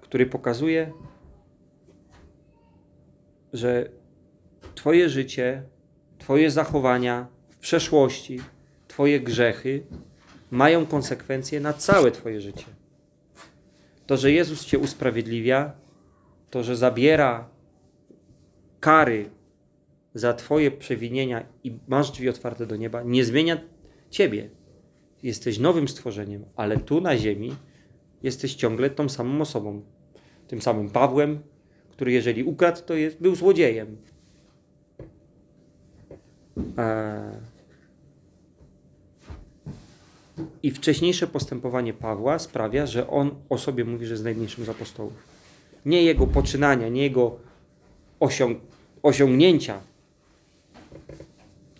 [0.00, 0.92] który pokazuje,
[3.52, 3.88] że
[4.74, 5.62] Twoje życie,
[6.18, 8.40] Twoje zachowania w przeszłości,
[8.88, 9.86] Twoje grzechy
[10.50, 12.66] mają konsekwencje na całe Twoje życie.
[14.06, 15.81] To, że Jezus Cię usprawiedliwia,
[16.52, 17.48] to, że zabiera
[18.80, 19.30] kary
[20.14, 23.60] za Twoje przewinienia i masz drzwi otwarte do nieba, nie zmienia
[24.10, 24.50] Ciebie.
[25.22, 27.56] Jesteś nowym stworzeniem, ale tu na ziemi
[28.22, 29.82] jesteś ciągle tą samą osobą.
[30.48, 31.40] Tym samym Pawłem,
[31.90, 33.96] który jeżeli ukradł, to jest, był złodziejem.
[36.78, 37.40] E,
[40.62, 45.31] I wcześniejsze postępowanie Pawła sprawia, że on o sobie mówi, że jest najmniejszym z apostołów.
[45.84, 47.38] Nie jego poczynania, nie jego
[48.20, 48.58] osiąg
[49.02, 49.80] osiągnięcia,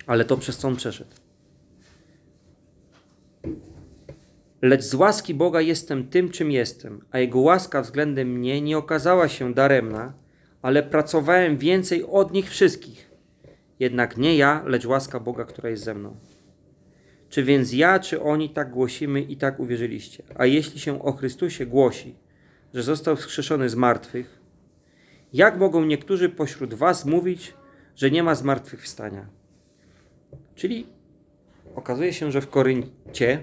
[0.06, 1.10] ale to przez co on przeszedł.
[4.62, 9.28] Lecz z łaski Boga jestem tym, czym jestem, a Jego łaska względem mnie nie okazała
[9.28, 10.12] się daremna,
[10.62, 13.10] ale pracowałem więcej od nich wszystkich.
[13.80, 16.16] Jednak nie ja, lecz łaska Boga, która jest ze mną.
[17.28, 20.22] Czy więc ja, czy oni tak głosimy i tak uwierzyliście?
[20.34, 22.14] A jeśli się o Chrystusie głosi,
[22.74, 24.40] że został wskrzeszony z martwych,
[25.32, 27.54] jak mogą niektórzy pośród was mówić,
[27.96, 29.26] że nie ma zmartwychwstania?
[30.54, 30.86] Czyli
[31.74, 33.42] okazuje się, że w Koryncie,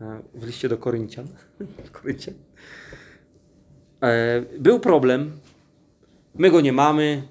[0.00, 1.28] e, w liście do Koryntian,
[1.86, 2.32] w Koryncie,
[4.02, 5.38] e, był problem,
[6.34, 7.22] my go nie mamy,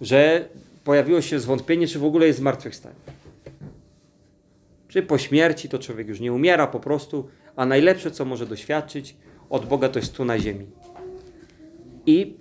[0.00, 0.48] że
[0.84, 2.96] pojawiło się zwątpienie, czy w ogóle jest zmartwychwstanie.
[4.88, 9.16] Czy po śmierci to człowiek już nie umiera po prostu, a najlepsze, co może doświadczyć
[9.50, 10.66] od Boga, to jest tu na ziemi.
[12.06, 12.36] I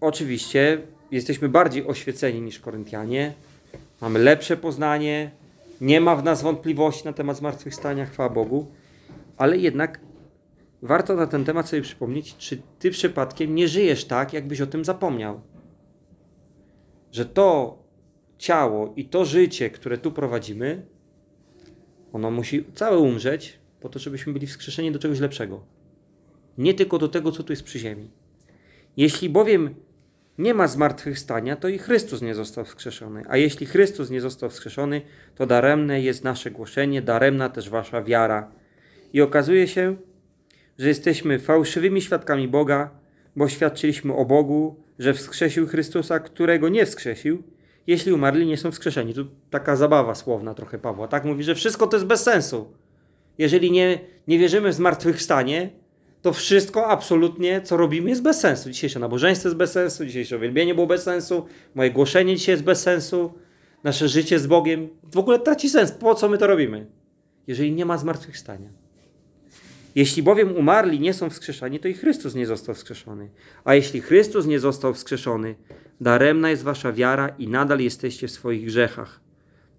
[0.00, 3.34] oczywiście jesteśmy bardziej oświeceni niż Koryntianie,
[4.00, 5.30] mamy lepsze poznanie,
[5.80, 8.66] nie ma w nas wątpliwości na temat zmartwychwstania, chwała Bogu,
[9.36, 10.00] ale jednak
[10.82, 14.84] warto na ten temat sobie przypomnieć, czy ty przypadkiem nie żyjesz tak, jakbyś o tym
[14.84, 15.40] zapomniał.
[17.12, 17.78] Że to
[18.38, 20.86] ciało i to życie, które tu prowadzimy,
[22.12, 25.64] ono musi całe umrzeć, po to, żebyśmy byli wskrzeszeni do czegoś lepszego.
[26.58, 28.10] Nie tylko do tego, co tu jest przy ziemi.
[28.96, 29.74] Jeśli bowiem
[30.38, 33.22] nie ma zmartwychwstania, to i Chrystus nie został wskrzeszony.
[33.28, 35.02] A jeśli Chrystus nie został wskrzeszony,
[35.34, 38.52] to daremne jest nasze głoszenie, daremna też wasza wiara.
[39.12, 39.96] I okazuje się,
[40.78, 42.90] że jesteśmy fałszywymi świadkami Boga,
[43.36, 47.42] bo świadczyliśmy o Bogu, że wskrzesił Chrystusa, którego nie wskrzesił,
[47.86, 49.14] jeśli umarli nie są wskrzeszeni.
[49.14, 51.08] Tu taka zabawa słowna trochę Pawła.
[51.08, 52.72] Tak mówi, że wszystko to jest bez sensu.
[53.42, 55.70] Jeżeli nie, nie wierzymy w zmartwychwstanie,
[56.22, 58.70] to wszystko absolutnie, co robimy, jest bez sensu.
[58.70, 62.82] Dzisiejsze nabożeństwo jest bez sensu, dzisiejsze uwielbienie było bez sensu, moje głoszenie dzisiaj jest bez
[62.82, 63.32] sensu,
[63.84, 65.92] nasze życie z Bogiem w ogóle traci sens.
[65.92, 66.86] Po co my to robimy?
[67.46, 68.68] Jeżeli nie ma zmartwychwstania.
[69.94, 73.30] Jeśli bowiem umarli nie są wskrzeszani, to i Chrystus nie został wskrzeszony.
[73.64, 75.54] A jeśli Chrystus nie został wskrzeszony,
[76.00, 79.21] daremna jest wasza wiara i nadal jesteście w swoich grzechach.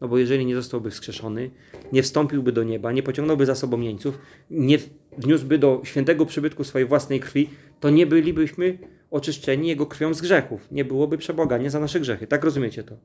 [0.03, 1.51] No bo jeżeli nie zostałby wskrzeszony,
[1.91, 4.77] nie wstąpiłby do nieba, nie pociągnąłby za sobą jeńców, nie
[5.17, 8.77] wniósłby do świętego przybytku swojej własnej krwi, to nie bylibyśmy
[9.11, 10.71] oczyszczeni Jego krwią z grzechów.
[10.71, 12.27] Nie byłoby przebłagania za nasze grzechy.
[12.27, 12.95] Tak rozumiecie to?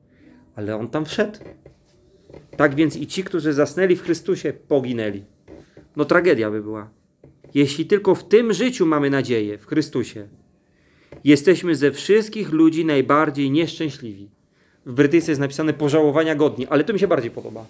[0.55, 1.39] Ale On tam wszedł.
[2.57, 5.23] Tak więc i ci, którzy zasnęli w Chrystusie, poginęli.
[5.95, 6.89] No tragedia by była.
[7.53, 10.27] Jeśli tylko w tym życiu mamy nadzieję, w Chrystusie,
[11.23, 14.38] jesteśmy ze wszystkich ludzi najbardziej nieszczęśliwi.
[14.89, 17.65] W Brytyjce jest napisane pożałowania godni, ale to mi się bardziej podoba.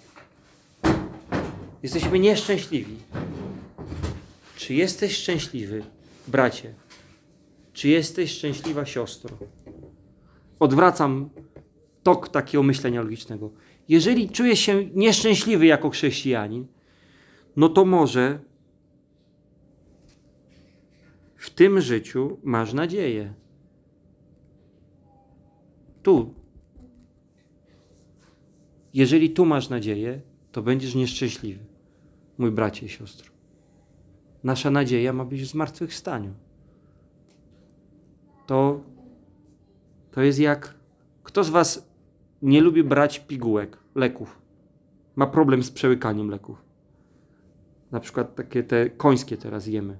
[1.83, 2.95] Jesteśmy nieszczęśliwi.
[4.55, 5.83] Czy jesteś szczęśliwy,
[6.27, 6.73] bracie?
[7.73, 9.37] Czy jesteś szczęśliwa, siostro?
[10.59, 11.29] Odwracam
[12.03, 13.51] tok takiego myślenia logicznego.
[13.89, 16.67] Jeżeli czujesz się nieszczęśliwy jako chrześcijanin,
[17.55, 18.39] no to może
[21.35, 23.33] w tym życiu masz nadzieję.
[26.03, 26.38] Tu.
[28.93, 30.21] Jeżeli tu masz nadzieję,
[30.51, 31.59] to będziesz nieszczęśliwy,
[32.37, 33.31] mój bracie i siostro.
[34.43, 36.33] Nasza nadzieja ma być w zmartwychwstaniu.
[38.47, 38.81] To,
[40.11, 40.73] to jest jak.
[41.23, 41.89] Kto z Was
[42.41, 44.41] nie lubi brać pigułek, leków?
[45.15, 46.61] Ma problem z przełykaniem leków.
[47.91, 49.97] Na przykład takie te końskie teraz jemy.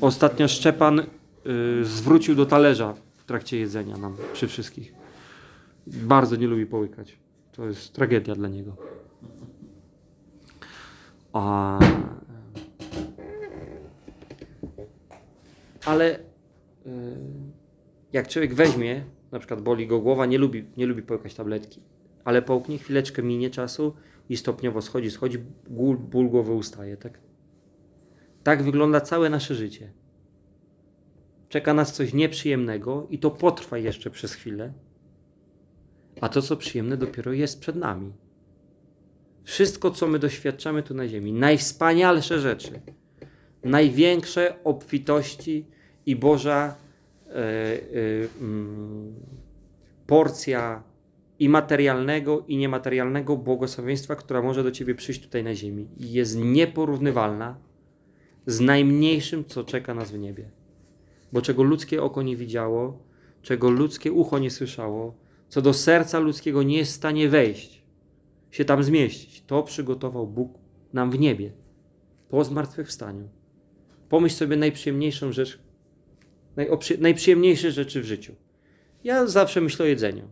[0.00, 1.04] Ostatnio Szczepan y,
[1.84, 4.97] zwrócił do talerza w trakcie jedzenia nam, przy wszystkich.
[5.92, 7.18] Bardzo nie lubi połykać.
[7.52, 8.76] To jest tragedia dla niego.
[11.32, 11.78] A...
[15.84, 16.20] Ale y,
[18.12, 21.80] jak człowiek weźmie, na przykład boli go głowa, nie lubi, nie lubi połykać tabletki,
[22.24, 23.94] ale połknie, chwileczkę minie czasu
[24.28, 25.38] i stopniowo schodzi, schodzi,
[25.70, 27.18] ból, ból głowy ustaje, tak?
[28.42, 29.92] Tak wygląda całe nasze życie.
[31.48, 34.72] Czeka nas coś nieprzyjemnego i to potrwa jeszcze przez chwilę,
[36.20, 38.12] a to, co przyjemne, dopiero jest przed nami.
[39.42, 42.80] Wszystko, co my doświadczamy tu na Ziemi, najwspanialsze rzeczy,
[43.64, 45.66] największe obfitości
[46.06, 46.74] i Boża
[47.28, 47.34] e,
[48.40, 49.14] mm,
[50.06, 50.82] porcja
[51.38, 57.58] i materialnego, i niematerialnego błogosławieństwa, która może do Ciebie przyjść tutaj na Ziemi, jest nieporównywalna
[58.46, 60.50] z najmniejszym, co czeka nas w niebie.
[61.32, 62.98] Bo czego ludzkie oko nie widziało,
[63.42, 65.14] czego ludzkie ucho nie słyszało,
[65.48, 67.82] co do serca ludzkiego nie jest w stanie wejść,
[68.50, 70.58] się tam zmieścić, to przygotował Bóg
[70.92, 71.52] nam w niebie,
[72.28, 73.28] po zmartwychwstaniu.
[74.08, 75.58] Pomyśl sobie najprzyjemniejszą rzecz,
[76.98, 78.34] najprzyjemniejsze rzeczy w życiu.
[79.04, 80.28] Ja zawsze myślę o jedzeniu.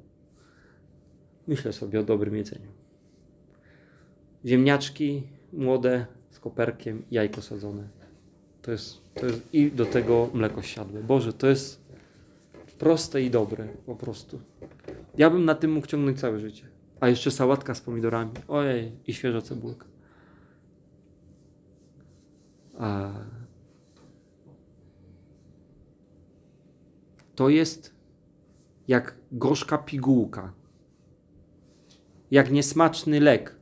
[1.46, 2.70] Myślę sobie o dobrym jedzeniu.
[4.44, 7.88] Ziemniaczki młode z koperkiem, jajko sadzone.
[8.62, 11.02] To jest, to jest i do tego mleko siadłe.
[11.02, 11.80] Boże, to jest
[12.78, 14.40] proste i dobre po prostu.
[15.18, 16.68] Ja bym na tym mógł ciągnąć całe życie.
[17.00, 18.32] A jeszcze sałatka z pomidorami.
[18.48, 19.86] Ojej, i świeża cebulka.
[22.78, 23.12] A...
[27.34, 27.94] To jest
[28.88, 30.52] jak gorzka pigułka.
[32.30, 33.56] Jak niesmaczny lek.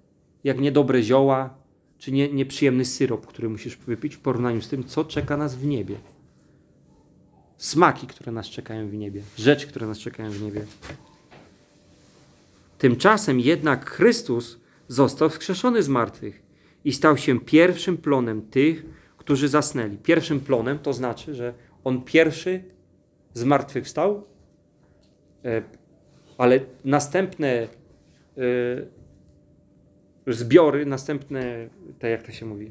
[0.44, 1.59] Jak niedobre zioła,
[1.98, 5.66] czy nie, nieprzyjemny syrop, który musisz wypić w porównaniu z tym, co czeka nas w
[5.66, 5.96] niebie.
[7.57, 9.22] Smaki, które nas czekają w niebie.
[9.36, 10.66] Rzeczy, które nas czekają w niebie.
[12.85, 16.43] Tymczasem jednak Chrystus został wskrzeszony z martwych
[16.85, 18.85] i stał się pierwszym plonem tych,
[19.16, 19.99] którzy zasnęli.
[19.99, 21.55] Pierwszym plonem to znaczy, że
[21.85, 22.64] on pierwszy
[23.35, 24.24] z martwych stał,
[25.45, 25.62] e,
[26.39, 27.68] ale następne e,
[30.26, 31.68] zbiory, następne,
[31.99, 32.70] te jak to się mówi?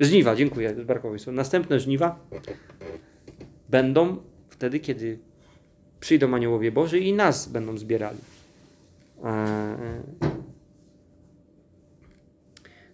[0.00, 1.32] Żniwa, dziękuję, brakowało.
[1.32, 2.18] Następne żniwa
[3.68, 4.16] będą
[4.48, 5.27] wtedy, kiedy
[6.00, 8.18] przyjdą aniołowie Boży i nas będą zbierali.
[9.24, 10.38] Eee.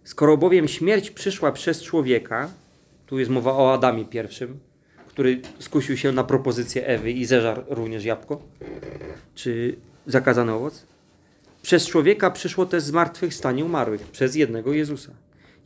[0.05, 2.51] Skoro bowiem śmierć przyszła przez człowieka,
[3.07, 4.59] tu jest mowa o Adamie pierwszym,
[5.09, 8.43] który skusił się na propozycję Ewy i zeżarł również jabłko,
[9.35, 9.77] czy
[10.07, 10.87] zakazany owoc,
[11.63, 15.13] przez człowieka przyszło też zmartwychwstanie umarłych, przez jednego Jezusa.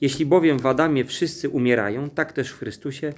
[0.01, 3.13] Jeśli bowiem w Adamie wszyscy umierają, tak też w Chrystusie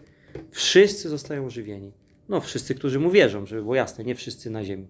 [0.51, 1.93] wszyscy zostają ożywieni.
[2.31, 4.89] No, wszyscy, którzy mu wierzą, żeby było jasne, nie wszyscy na ziemi.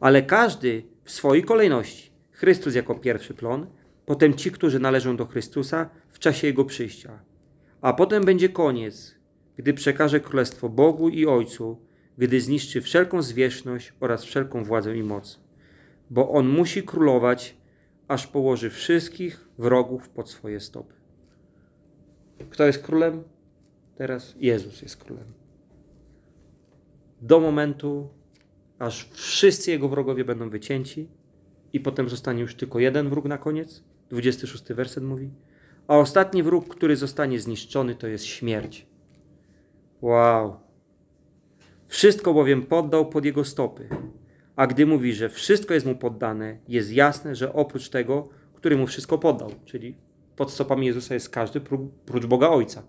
[0.00, 2.12] Ale każdy w swojej kolejności.
[2.30, 3.66] Chrystus jako pierwszy plon,
[4.06, 7.22] potem ci, którzy należą do Chrystusa w czasie Jego przyjścia.
[7.80, 9.14] A potem będzie koniec,
[9.56, 11.80] gdy przekaże królestwo Bogu i Ojcu,
[12.18, 15.40] gdy zniszczy wszelką zwierzchność oraz wszelką władzę i moc.
[16.10, 17.56] Bo On musi królować,
[18.08, 20.94] aż położy wszystkich wrogów pod swoje stopy.
[22.50, 23.22] Kto jest królem?
[23.96, 25.41] Teraz Jezus jest królem.
[27.22, 28.08] Do momentu,
[28.78, 31.08] aż wszyscy jego wrogowie będą wycięci
[31.72, 33.84] i potem zostanie już tylko jeden wróg na koniec.
[34.10, 35.30] 26 werset mówi.
[35.88, 38.86] A ostatni wróg, który zostanie zniszczony, to jest śmierć.
[40.00, 40.56] Wow.
[41.86, 43.88] Wszystko bowiem poddał pod jego stopy.
[44.56, 48.86] A gdy mówi, że wszystko jest mu poddane, jest jasne, że oprócz tego, który mu
[48.86, 49.96] wszystko poddał, czyli
[50.36, 52.82] pod stopami Jezusa jest każdy pró- prócz Boga Ojca.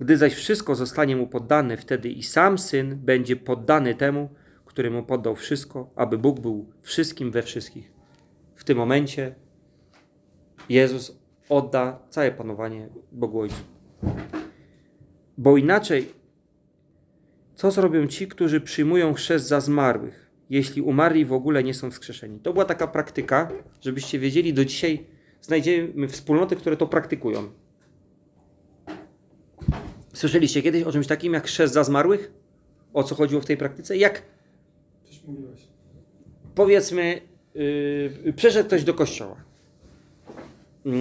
[0.00, 4.28] Gdy zaś wszystko zostanie mu poddane, wtedy i sam syn będzie poddany temu,
[4.64, 7.92] który mu poddał wszystko, aby Bóg był wszystkim we wszystkich.
[8.54, 9.34] W tym momencie
[10.68, 11.18] Jezus
[11.48, 13.62] odda całe panowanie Bogu Ojcu.
[15.38, 16.08] Bo inaczej,
[17.54, 22.40] co zrobią ci, którzy przyjmują chrzest za zmarłych, jeśli umarli w ogóle nie są wskrzeszeni?
[22.40, 23.48] To była taka praktyka,
[23.80, 25.06] żebyście wiedzieli, do dzisiaj
[25.40, 27.50] znajdziemy wspólnoty, które to praktykują.
[30.14, 32.32] Słyszeliście kiedyś o czymś takim jak chrzest za zmarłych?
[32.94, 33.96] O co chodziło w tej praktyce?
[33.96, 34.22] Jak
[35.04, 35.60] Coś mówiłeś.
[36.54, 37.20] powiedzmy,
[37.54, 39.36] yy, przeszedł ktoś do kościoła,
[40.84, 40.92] yy,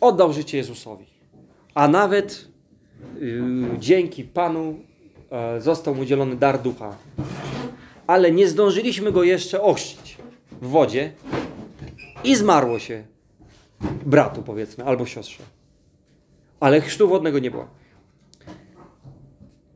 [0.00, 1.06] oddał życie Jezusowi,
[1.74, 2.48] a nawet
[3.20, 3.42] yy,
[3.78, 4.78] dzięki Panu
[5.54, 6.96] yy, został mu udzielony dar ducha,
[8.06, 10.18] ale nie zdążyliśmy go jeszcze ochrzcić
[10.62, 11.12] w wodzie
[12.24, 13.04] i zmarło się
[14.06, 15.42] bratu, powiedzmy, albo siostrze.
[16.60, 17.68] Ale chrztu wodnego nie było.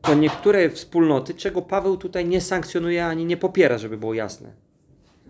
[0.03, 4.51] To niektóre wspólnoty, czego Paweł tutaj nie sankcjonuje ani nie popiera, żeby było jasne.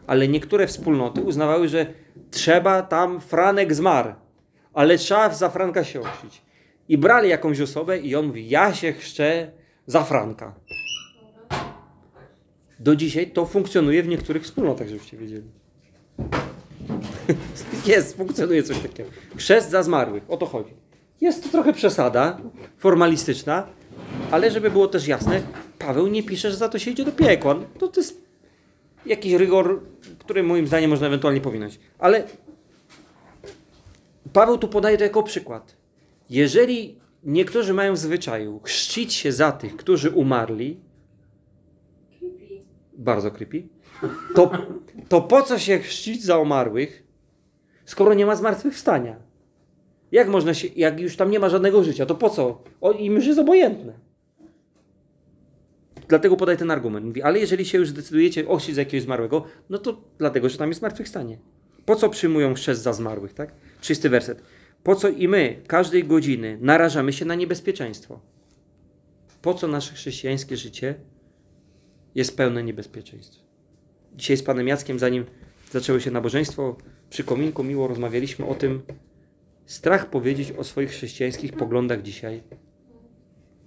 [0.07, 1.85] Ale niektóre wspólnoty uznawały, że
[2.31, 4.13] trzeba tam Franek zmarł,
[4.73, 6.41] ale trzeba za Franka się ochrzcić.
[6.89, 9.51] I brali jakąś osobę i on mówi, ja się chrzczę
[9.87, 10.55] za Franka.
[12.79, 15.47] Do dzisiaj to funkcjonuje w niektórych wspólnotach, żebyście wiedzieli.
[17.85, 19.09] Jest, funkcjonuje coś takiego.
[19.35, 20.73] Chrzest za zmarłych, o to chodzi.
[21.21, 22.37] Jest to trochę przesada
[22.77, 23.67] formalistyczna,
[24.31, 25.41] ale żeby było też jasne,
[25.79, 27.55] Paweł nie pisze, że za to się idzie do piekła.
[27.79, 28.21] To, to jest
[29.05, 29.81] jakiś rygor,
[30.19, 31.79] który moim zdaniem można ewentualnie powinąć.
[31.99, 32.23] Ale
[34.33, 35.75] Paweł tu podaje to jako przykład.
[36.29, 40.79] Jeżeli niektórzy mają w zwyczaju chrzcić się za tych, którzy umarli,
[42.19, 42.65] Creepy.
[42.97, 43.63] bardzo creepy,
[44.35, 44.51] to,
[45.09, 47.03] to po co się chrzcić za umarłych,
[47.85, 49.15] skoro nie ma zmartwychwstania?
[50.13, 52.63] Jak można się, jak już tam nie ma żadnego życia, to po co?
[52.81, 53.93] O, im już jest obojętne.
[56.07, 57.05] dlatego podaję ten argument.
[57.05, 60.79] Mówi, ale jeżeli się już zdecydujecie za jakiegoś zmarłego, no to dlatego, że tam jest
[60.79, 61.37] zmartwychwstanie.
[61.85, 63.53] Po co przyjmują chrzest za zmarłych, tak?
[63.81, 64.41] Czysty werset.
[64.83, 68.19] Po co i my każdej godziny narażamy się na niebezpieczeństwo?
[69.41, 70.95] Po co nasze chrześcijańskie życie
[72.15, 73.39] jest pełne niebezpieczeństw?
[74.15, 75.25] Dzisiaj z panem Jackiem, zanim
[75.71, 76.77] zaczęło się nabożeństwo,
[77.09, 78.81] przy kominku miło rozmawialiśmy o tym,
[79.65, 82.43] strach powiedzieć o swoich chrześcijańskich poglądach dzisiaj.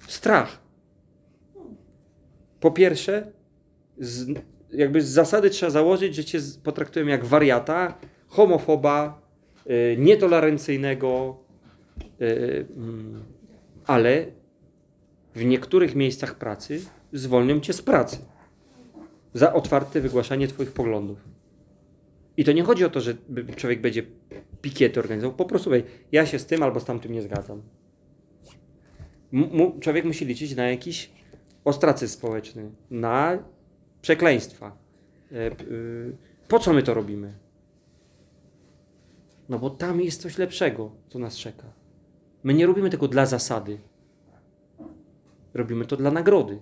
[0.09, 0.61] Strach.
[2.61, 3.32] Po pierwsze,
[3.99, 4.38] z,
[4.72, 9.22] jakby z zasady trzeba założyć, że cię potraktują jak wariata, homofoba,
[9.66, 11.40] y, nietolerancyjnego,
[12.20, 13.24] y, mm,
[13.86, 14.26] ale
[15.34, 16.80] w niektórych miejscach pracy
[17.12, 18.18] zwolnią cię z pracy
[19.34, 21.18] za otwarte wygłaszanie twoich poglądów.
[22.36, 23.14] I to nie chodzi o to, że
[23.57, 24.03] człowiek będzie
[24.67, 25.37] pikiety organizował.
[25.37, 27.62] Po prostu wej, ja się z tym albo z tamtym nie zgadzam.
[29.33, 31.11] M- człowiek musi liczyć na jakiś
[31.64, 33.39] ostracyzm społeczny, na
[34.03, 34.79] przekleństwa.
[35.33, 36.17] E, y,
[36.49, 37.39] po co my to robimy?
[39.49, 41.73] No bo tam jest coś lepszego, co nas czeka.
[42.45, 43.79] My nie robimy tego dla zasady.
[45.55, 46.59] Robimy to dla nagrody.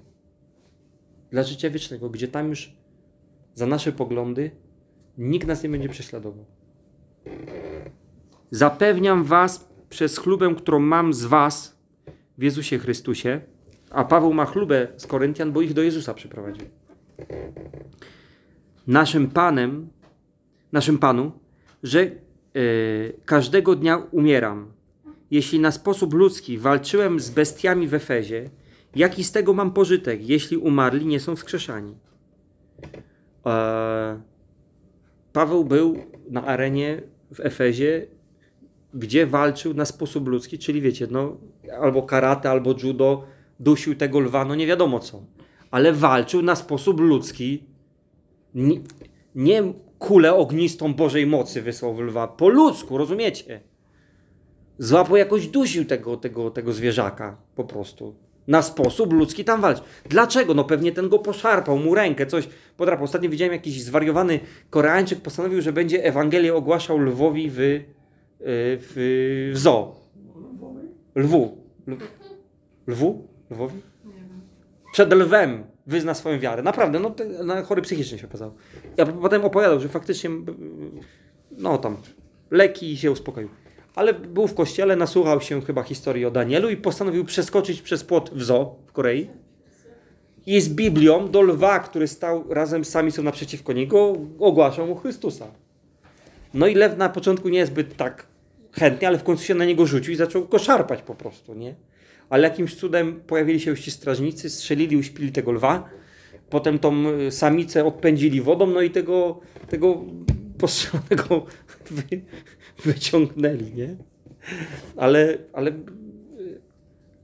[1.30, 2.76] Dla życia wiecznego, gdzie tam już
[3.54, 4.50] za nasze poglądy
[5.18, 6.44] nikt nas nie będzie prześladował.
[8.54, 11.78] Zapewniam was przez chlubę, którą mam z was
[12.38, 13.40] w Jezusie Chrystusie,
[13.90, 16.66] a Paweł ma chlubę z Koryntian, bo ich do Jezusa przyprowadził.
[18.86, 19.88] Naszym Panem,
[20.72, 21.32] naszym Panu,
[21.82, 22.10] że e,
[23.24, 24.72] każdego dnia umieram.
[25.30, 28.50] Jeśli na sposób ludzki walczyłem z bestiami w Efezie,
[28.96, 31.94] jaki z tego mam pożytek, jeśli umarli nie są wskrzeszani?
[33.46, 34.20] E,
[35.32, 38.06] Paweł był na arenie w Efezie,
[38.94, 41.36] gdzie walczył na sposób ludzki, czyli wiecie, no,
[41.80, 43.24] albo karate, albo judo,
[43.60, 45.22] dusił tego lwa, no nie wiadomo co.
[45.70, 47.64] Ale walczył na sposób ludzki,
[48.54, 48.80] nie,
[49.34, 53.60] nie kulę ognistą Bożej mocy wysłał w lwa, po ludzku, rozumiecie?
[54.78, 58.14] Złapał jakoś dusił tego, tego, tego zwierzaka, po prostu.
[58.48, 59.84] Na sposób ludzki tam walczył.
[60.08, 60.54] Dlaczego?
[60.54, 63.04] No pewnie ten go poszarpał, mu rękę, coś podrapał.
[63.04, 64.40] Ostatnio widziałem jakiś zwariowany
[64.70, 67.80] Koreańczyk postanowił, że będzie Ewangelię ogłaszał lwowi w,
[68.40, 69.94] w, w zoo.
[71.14, 71.58] Lwu.
[71.88, 72.00] Lw-
[72.86, 73.28] Lwu?
[73.50, 73.80] Lwowi?
[74.92, 76.62] Przed lwem wyzna swoją wiarę.
[76.62, 77.14] Naprawdę, no
[77.64, 78.54] chory psychicznie się okazał.
[78.96, 80.30] Ja potem opowiadał, że faktycznie
[81.50, 81.96] no tam
[82.50, 83.48] leki się uspokoił.
[83.94, 88.30] Ale był w kościele, nasłuchał się chyba historii o Danielu i postanowił przeskoczyć przez płot
[88.34, 89.30] w zoo w Korei.
[90.46, 95.46] I z Biblią do lwa, który stał razem z samicą naprzeciwko niego, ogłaszał mu Chrystusa.
[96.54, 98.26] No i lew na początku niezbyt tak
[98.72, 101.74] chętnie, ale w końcu się na niego rzucił i zaczął go szarpać po prostu, nie?
[102.30, 105.88] Ale jakimś cudem pojawili się już ci strażnicy, strzelili, uśpili tego lwa.
[106.50, 110.04] Potem tą y, samicę odpędzili wodą, no i tego, tego
[110.58, 111.46] postrzelonego
[111.90, 112.20] wy,
[112.84, 113.96] wyciągnęli, nie?
[114.96, 115.74] Ale, ale y,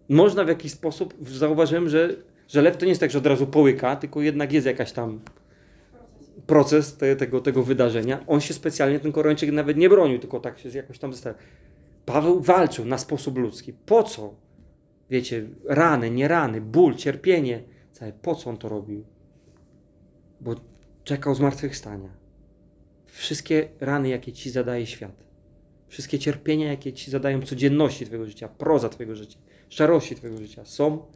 [0.08, 2.16] można w jakiś sposób, zauważyłem, że,
[2.48, 5.20] że lew to nie jest tak, że od razu połyka, tylko jednak jest jakaś tam
[6.50, 8.24] proces te, tego, tego wydarzenia.
[8.26, 11.40] On się specjalnie, ten Koreańczyk nawet nie bronił, tylko tak się jakoś tam zostawił.
[12.06, 13.72] Paweł walczył na sposób ludzki.
[13.72, 14.34] Po co?
[15.10, 17.62] Wiecie, rany, nie rany, ból, cierpienie.
[17.92, 18.12] Całe.
[18.12, 19.04] Po co on to robił?
[20.40, 20.54] Bo
[21.04, 22.08] czekał zmartwychwstania.
[23.06, 25.24] Wszystkie rany, jakie ci zadaje świat,
[25.88, 29.38] wszystkie cierpienia, jakie ci zadają codzienności Twojego życia, proza Twojego życia,
[29.68, 31.06] szarości Twojego życia, są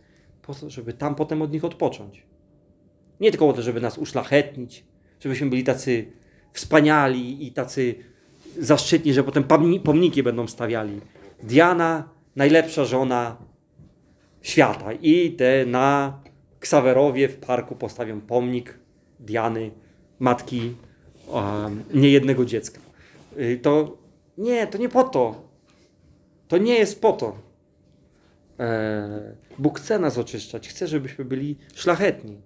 [0.43, 2.27] po to, żeby tam potem od nich odpocząć.
[3.21, 4.85] Nie tylko po to, żeby nas uszlachetnić,
[5.25, 6.07] żebyśmy byli tacy
[6.53, 7.95] wspaniali i tacy
[8.59, 11.01] zaszczytni, że potem pomni- pomniki będą stawiali.
[11.43, 13.37] Diana, najlepsza żona
[14.43, 14.93] świata.
[14.93, 16.19] I te na
[16.61, 18.79] Ksawerowie w parku postawią pomnik
[19.21, 19.71] Diany,
[20.19, 20.75] matki
[21.27, 22.81] um, niejednego dziecka.
[23.39, 23.97] Y, To
[24.39, 25.49] nie, to nie po to.
[26.49, 27.37] To nie jest po to.
[28.61, 32.37] E, Bóg chce nas oczyszczać, chce, żebyśmy byli szlachetni.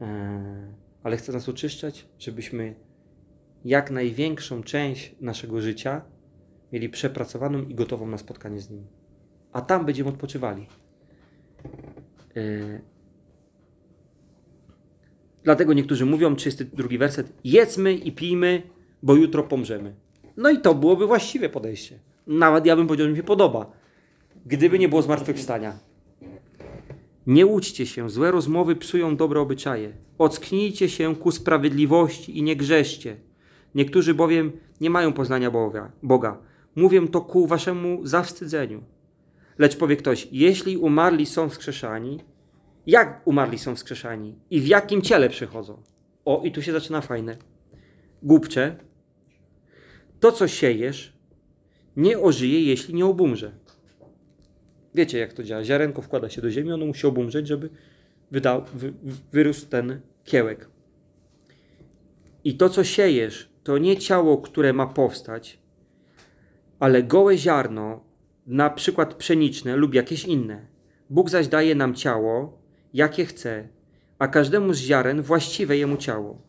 [0.00, 2.74] E, ale chce nas oczyszczać, żebyśmy
[3.64, 6.02] jak największą część naszego życia
[6.72, 8.86] mieli przepracowaną i gotową na spotkanie z Nim.
[9.52, 10.66] A tam będziemy odpoczywali.
[12.36, 12.80] E,
[15.48, 18.62] Dlatego niektórzy mówią, 32 werset, jedzmy i pijmy,
[19.02, 19.94] bo jutro pomrzemy.
[20.36, 21.98] No i to byłoby właściwe podejście.
[22.26, 23.72] Nawet ja bym powiedział, że mi się podoba.
[24.46, 25.78] Gdyby nie było zmartwychwstania.
[27.28, 29.92] Nie łudźcie się, złe rozmowy psują dobre obyczaje.
[30.18, 33.16] Ocknijcie się ku sprawiedliwości i nie grzeszcie.
[33.74, 35.92] Niektórzy bowiem nie mają poznania Boga.
[36.02, 36.38] Boga.
[36.76, 38.82] Mówię to ku waszemu zawstydzeniu.
[39.58, 42.20] Lecz powie ktoś, jeśli umarli są wskrzeszani
[42.86, 45.82] Jak umarli są wskrzeszani i w jakim ciele przychodzą?
[46.24, 47.36] O, i tu się zaczyna fajne.
[48.22, 48.76] Głupcze,
[50.20, 51.12] to co siejesz,
[51.96, 53.57] nie ożyje, jeśli nie obumrze.
[54.98, 55.64] Wiecie, jak to działa.
[55.64, 57.70] Ziarenko wkłada się do ziemi, ono musi obumrzeć, żeby
[58.30, 58.92] wydał, wy,
[59.32, 60.68] wyrósł ten kiełek.
[62.44, 65.58] I to, co siejesz, to nie ciało, które ma powstać,
[66.78, 68.04] ale gołe ziarno,
[68.46, 70.66] na przykład pszeniczne lub jakieś inne.
[71.10, 72.62] Bóg zaś daje nam ciało,
[72.94, 73.68] jakie chce,
[74.18, 76.42] a każdemu z ziaren właściwe jemu ciało.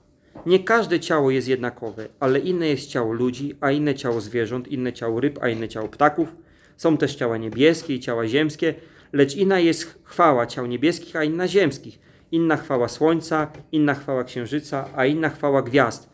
[0.45, 4.93] Nie każde ciało jest jednakowe, ale inne jest ciało ludzi, a inne ciało zwierząt, inne
[4.93, 6.35] ciało ryb, a inne ciało ptaków.
[6.79, 8.73] Są też ciała niebieskie i ciała ziemskie,
[9.13, 11.99] lecz inna jest chwała ciał niebieskich, a inna ziemskich.
[12.31, 16.09] Inna chwała słońca, inna chwała księżyca, a inna chwała gwiazd.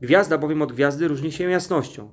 [0.00, 2.12] Gwiazda bowiem od gwiazdy różni się jasnością.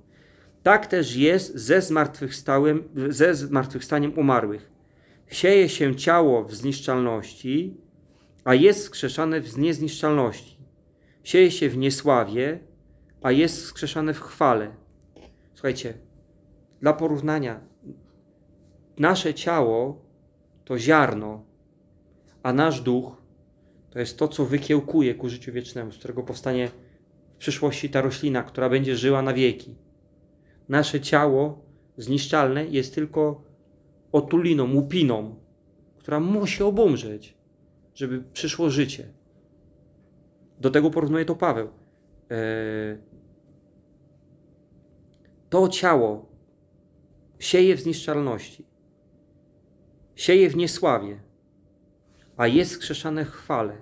[0.64, 4.72] Tak też jest ze, zmartwychwstałym, ze zmartwychwstaniem umarłych.
[5.28, 7.78] Sieje się ciało w zniszczalności,
[8.44, 10.58] a jest skrzeszane w niezniszczalności.
[11.24, 12.60] Sieje się w niesławie,
[13.22, 14.72] a jest skrzeszane w chwale.
[15.54, 15.94] Słuchajcie,
[16.82, 17.67] dla porównania,
[19.00, 20.06] nasze ciało
[20.66, 21.44] to ziarno,
[22.44, 23.22] a nasz duch
[23.90, 26.68] to jest to, co wykiełkuje ku życiu wiecznemu, z którego powstanie
[27.34, 29.76] w przyszłości ta roślina, która będzie żyła na wieki.
[30.70, 31.66] Nasze ciało
[31.98, 33.44] zniszczalne jest tylko
[34.12, 35.36] otuliną, łupiną,
[35.98, 37.38] która musi obumrzeć,
[37.96, 39.08] żeby przyszło życie.
[40.60, 41.68] Do tego porównuje to Paweł.
[42.30, 42.98] Eee,
[45.50, 46.26] To ciało
[47.40, 48.66] sieje w zniszczalności,
[50.18, 51.20] sieje w niesławie,
[52.38, 53.78] a jest skrzeszane w chwale,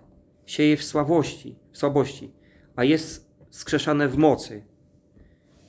[0.46, 2.32] sieje w słabości, w słabości,
[2.76, 4.64] a jest skrzeszane w mocy.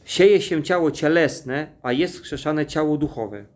[0.05, 3.47] Sieje się ciało cielesne, a jest skrzeszane ciało duchowe.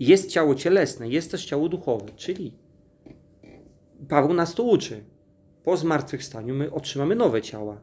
[0.00, 2.54] Jest ciało cielesne, jest też ciało duchowe, czyli
[4.08, 5.04] Paweł nas to uczy.
[5.64, 7.80] Po zmartwychwstaniu my otrzymamy nowe ciała,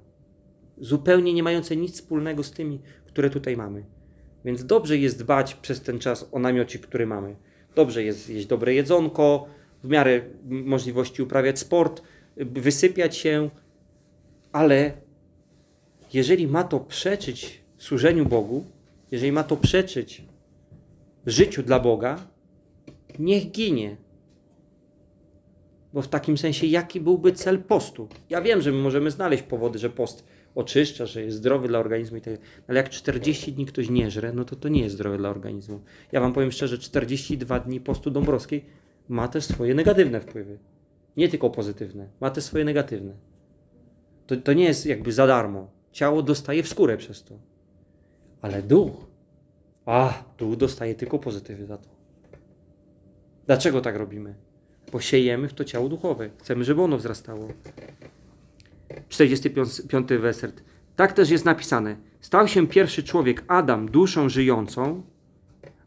[0.78, 3.86] zupełnie nie mające nic wspólnego z tymi, które tutaj mamy.
[4.46, 7.36] Więc dobrze jest dbać przez ten czas o namiocik, który mamy.
[7.78, 9.48] Dobrze jest jeść dobre jedzonko,
[9.84, 12.02] w miarę możliwości uprawiać sport,
[12.38, 13.50] wysypiać się,
[14.52, 14.92] ale
[16.14, 18.66] jeżeli ma to przeczyć służeniu Bogu,
[19.12, 20.24] jeżeli ma to przeczyć
[21.26, 22.20] życiu dla Boga,
[23.20, 23.98] niech ginie.
[25.94, 28.08] Bo w takim sensie, jaki byłby cel postu?
[28.30, 30.26] Ja wiem, że my możemy znaleźć powody, że post
[30.58, 32.34] oczyszcza, że jest zdrowy dla organizmu i tak.
[32.68, 35.82] Ale jak 40 dni ktoś nie żre, no to to nie jest zdrowe dla organizmu.
[36.12, 38.66] Ja wam powiem szczerze, 42 dni postu Dąbrowskiej
[39.10, 40.58] ma też swoje negatywne wpływy.
[41.18, 43.14] Nie tylko pozytywne, ma też swoje negatywne.
[44.28, 45.72] To, to nie jest jakby za darmo.
[45.92, 47.40] Ciało dostaje w skórę przez to.
[48.42, 48.92] Ale duch,
[49.86, 51.90] a, duch dostaje tylko pozytywy za to.
[53.46, 54.36] Dlaczego tak robimy?
[54.92, 56.30] Bo siejemy w to ciało duchowe.
[56.38, 57.48] Chcemy, żeby ono wzrastało.
[59.10, 60.64] 45 werset.
[60.96, 61.98] Tak też jest napisane.
[62.22, 65.04] Stał się pierwszy człowiek Adam duszą żyjącą,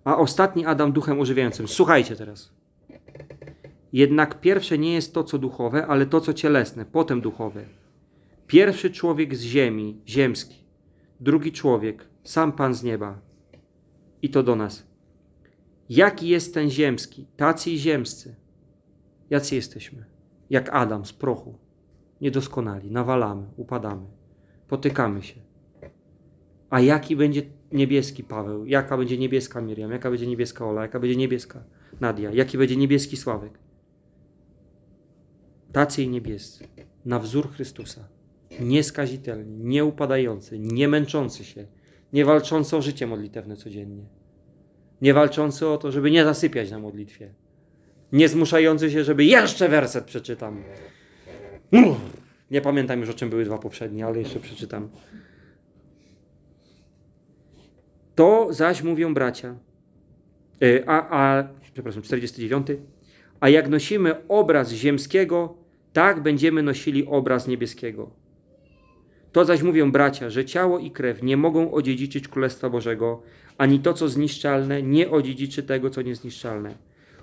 [0.05, 1.69] a ostatni Adam duchem ożywiającym.
[1.69, 2.53] Słuchajcie teraz.
[3.93, 7.65] Jednak pierwsze nie jest to, co duchowe, ale to, co cielesne, potem duchowe.
[8.47, 10.65] Pierwszy człowiek z ziemi, ziemski.
[11.21, 13.21] Drugi człowiek, sam Pan z nieba.
[14.23, 14.87] I to do nas.
[15.89, 17.27] Jaki jest ten ziemski?
[17.37, 18.35] Tacy i ziemscy.
[19.31, 20.05] Jacy jesteśmy?
[20.51, 21.59] Jak Adam z prochu.
[22.21, 24.07] Niedoskonali, nawalamy, upadamy,
[24.69, 25.41] potykamy się.
[26.71, 27.43] A jaki będzie
[27.73, 28.67] niebieski Paweł?
[28.67, 29.91] Jaka będzie niebieska Miriam?
[29.91, 30.83] Jaka będzie niebieska Ola?
[30.83, 31.65] Jaka będzie niebieska
[32.01, 32.31] Nadia?
[32.33, 33.59] Jaki będzie niebieski Sławek?
[35.73, 36.65] Tacy i niebiescy,
[37.05, 38.09] na wzór Chrystusa,
[38.61, 41.67] nieskazitelni, nieupadający, nie męczący się,
[42.13, 44.05] nie walczący o życie modlitewne codziennie,
[45.03, 47.35] nie walczący o to, żeby nie zasypiać na modlitwie,
[48.13, 50.63] nie zmuszający się, żeby jeszcze werset przeczytam.
[52.51, 54.89] Nie pamiętam już o czym były dwa poprzednie, ale jeszcze przeczytam.
[58.15, 59.55] To zaś mówią bracia.
[60.63, 61.09] Y, A,
[61.39, 62.67] a, przepraszam, 49.
[63.41, 65.55] A jak nosimy obraz ziemskiego,
[65.93, 68.11] tak będziemy nosili obraz niebieskiego.
[69.33, 73.23] To zaś mówią bracia, że ciało i krew nie mogą odziedziczyć Królestwa Bożego,
[73.59, 76.75] ani to, co zniszczalne, nie odziedziczy tego, co niezniszczalne.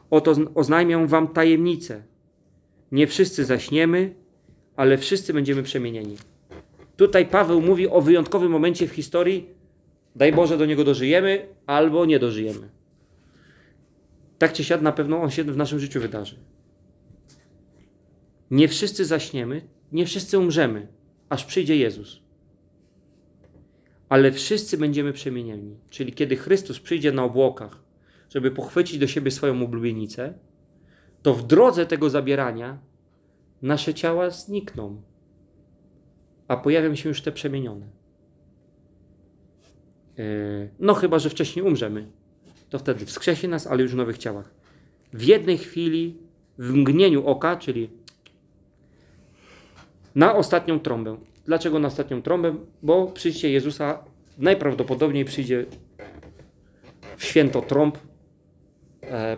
[0.10, 2.04] Oto zn- oznajmiam wam tajemnicę.
[2.91, 4.14] Nie wszyscy zaśniemy,
[4.78, 6.17] ale wszyscy będziemy przemienieni.
[6.97, 9.49] Tutaj Paweł mówi o wyjątkowym momencie w historii.
[10.15, 12.69] Daj Boże, do niego dożyjemy, albo nie dożyjemy.
[14.38, 16.36] Tak czy siak, na pewno on się w naszym życiu wydarzy.
[18.51, 19.61] Nie wszyscy zaśniemy,
[19.91, 20.88] nie wszyscy umrzemy,
[21.30, 22.21] aż przyjdzie Jezus.
[24.09, 25.78] Ale wszyscy będziemy przemienieni.
[25.89, 27.84] Czyli kiedy Chrystus przyjdzie na obłokach,
[28.30, 30.34] żeby pochwycić do siebie swoją oblubienicę,
[31.21, 32.78] to w drodze tego zabierania
[33.62, 35.01] nasze ciała znikną,
[36.47, 37.86] a pojawią się już te przemienione.
[40.18, 42.08] Yy, No, chyba że wcześniej umrzemy,
[42.70, 44.51] to wtedy wskrzesi nas, ale już w nowych ciałach.
[45.14, 46.18] W jednej chwili,
[46.58, 47.89] w mgnieniu oka, czyli
[50.16, 51.18] na ostatnią trąbę.
[51.45, 52.55] Dlaczego na ostatnią trąbę?
[52.84, 54.03] Bo przyjście Jezusa
[54.38, 55.66] najprawdopodobniej przyjdzie
[57.18, 57.97] w święto trąb,
[59.03, 59.38] e,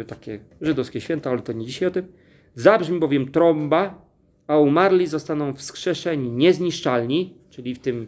[0.00, 2.12] y, takie żydowskie święto, ale to nie dzisiaj o tym.
[2.60, 4.06] Zabrzmi bowiem trąba,
[4.46, 8.06] a umarli zostaną wskrzeszeni niezniszczalni, czyli w tym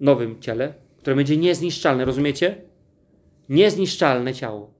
[0.00, 2.56] nowym ciele, które będzie niezniszczalne, rozumiecie?
[3.48, 4.70] Niezniszczalne ciało.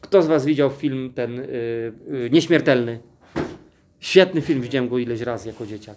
[0.00, 2.98] Kto z Was widział film ten y, y, Nieśmiertelny?
[4.00, 5.96] Świetny film, widziałem go ileś razy jako dzieciak.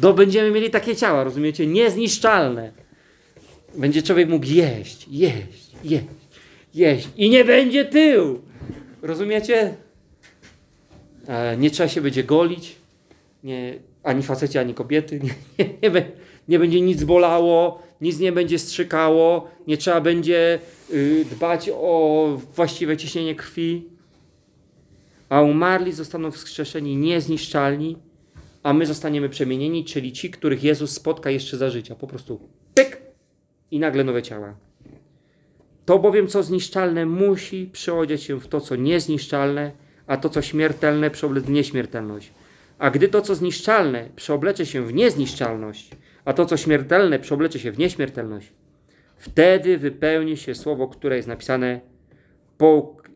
[0.00, 1.66] To będziemy mieli takie ciała, rozumiecie?
[1.66, 2.72] Niezniszczalne.
[3.74, 6.04] Będzie człowiek mógł jeść, jeść, jeść,
[6.74, 8.40] jeść i nie będzie tył.
[9.02, 9.74] Rozumiecie?
[11.28, 12.76] E, nie trzeba się będzie golić.
[13.44, 15.20] Nie, ani faceci, ani kobiety.
[15.58, 16.10] Nie, nie, nie,
[16.48, 20.58] nie będzie nic bolało, nic nie będzie strzykało, nie trzeba będzie
[20.92, 23.84] y, dbać o właściwe ciśnienie krwi.
[25.28, 27.96] A umarli zostaną wskrzeszeni niezniszczalni,
[28.62, 31.94] a my zostaniemy przemienieni, czyli ci, których Jezus spotka jeszcze za życia.
[31.94, 32.40] Po prostu
[32.74, 33.02] pyk
[33.70, 34.54] i nagle nowe ciała.
[35.86, 39.72] To bowiem, co zniszczalne, musi przeodziać się w to, co niezniszczalne,
[40.08, 42.32] a to, co śmiertelne, przeoblec w nieśmiertelność.
[42.78, 45.90] A gdy to, co zniszczalne, przeoblecze się w niezniszczalność,
[46.24, 48.52] a to, co śmiertelne, przeoblecze się w nieśmiertelność,
[49.16, 51.80] wtedy wypełni się słowo, które jest napisane:
[52.58, 53.08] połk-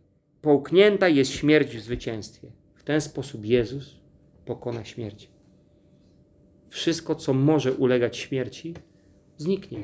[0.42, 2.52] Połknięta jest śmierć w zwycięstwie.
[2.74, 4.00] W ten sposób Jezus
[4.44, 5.30] pokona śmierć.
[6.68, 8.74] Wszystko, co może ulegać śmierci,
[9.36, 9.82] zniknie.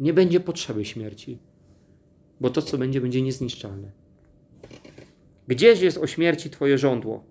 [0.00, 1.38] Nie będzie potrzeby śmierci,
[2.40, 3.99] bo to, co będzie, będzie niezniszczalne.
[5.50, 7.24] Gdzież jest o śmierci Twoje żądło,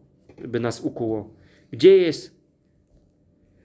[0.48, 1.30] by nas ukuło?
[1.72, 2.36] Gdzie jest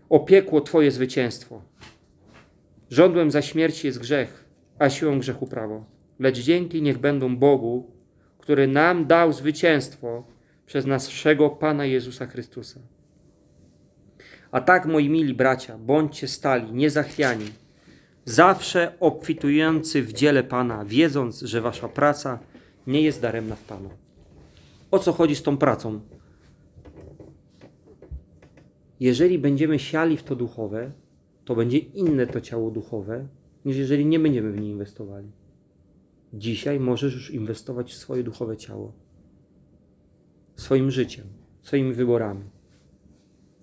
[0.09, 1.63] opiekło Twoje zwycięstwo?
[2.91, 4.45] Żądłem za śmierci jest grzech,
[4.79, 5.85] a siłą grzechu prawo.
[6.19, 7.91] Lecz dzięki niech będą Bogu,
[8.39, 10.25] który nam dał zwycięstwo
[10.67, 12.81] przez naszego Pana Jezusa Chrystusa.
[14.51, 17.47] A tak, moi mili bracia, bądźcie stali, niezachwiani,
[18.25, 22.39] zawsze obfitujący w dziele Pana, wiedząc, że wasza praca
[22.87, 24.04] nie jest daremna w Panu.
[24.95, 26.01] O co chodzi z tą pracą?
[29.01, 30.93] Jeżeli będziemy siali w to duchowe,
[31.45, 33.29] to będzie inne to ciało duchowe,
[33.65, 35.31] niż jeżeli nie będziemy w nie inwestowali.
[36.33, 38.93] Dzisiaj możesz już inwestować w swoje duchowe ciało.
[40.57, 41.27] Swoim życiem,
[41.63, 42.45] swoimi wyborami.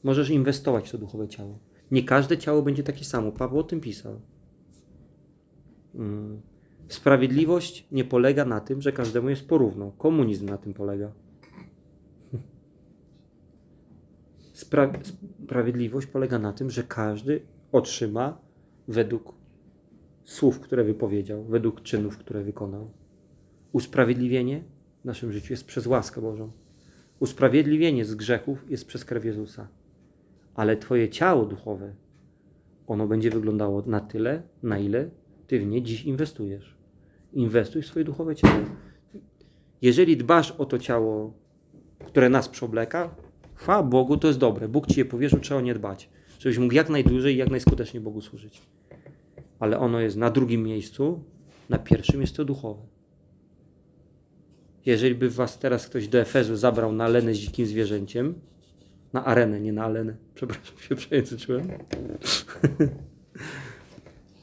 [0.03, 1.59] Możesz inwestować w to duchowe ciało.
[1.91, 3.31] Nie każde ciało będzie takie samo.
[3.31, 4.21] Paweł o tym pisał.
[5.95, 6.41] Mm.
[6.91, 9.91] Sprawiedliwość nie polega na tym, że każdemu jest porówno.
[9.97, 11.11] Komunizm na tym polega.
[14.53, 14.99] Spra-
[15.43, 18.41] sprawiedliwość polega na tym, że każdy otrzyma
[18.87, 19.33] według
[20.23, 22.91] słów, które wypowiedział, według czynów, które wykonał.
[23.71, 24.63] Usprawiedliwienie
[25.01, 26.51] w naszym życiu jest przez łaskę Bożą.
[27.19, 29.67] Usprawiedliwienie z grzechów jest przez krew Jezusa.
[30.55, 31.93] Ale Twoje ciało duchowe,
[32.87, 35.09] ono będzie wyglądało na tyle, na ile
[35.47, 36.80] Ty w nie dziś inwestujesz.
[37.33, 38.59] Inwestuj w swoje duchowe ciało.
[39.81, 41.33] Jeżeli dbasz o to ciało,
[42.05, 43.15] które nas przeobleka,
[43.53, 44.67] chwała Bogu, to jest dobre.
[44.67, 46.09] Bóg Ci je powierzył, trzeba o nie dbać.
[46.39, 48.61] Żebyś mógł jak najdłużej i jak najskuteczniej Bogu służyć.
[49.59, 51.23] Ale ono jest na drugim miejscu,
[51.69, 52.81] na pierwszym jest to duchowe.
[54.85, 58.35] Jeżeli by was teraz ktoś do Efezu zabrał na alenę z dzikim zwierzęciem,
[59.13, 61.67] na arenę, nie na alenę, przepraszam, się przejęzyczyłem,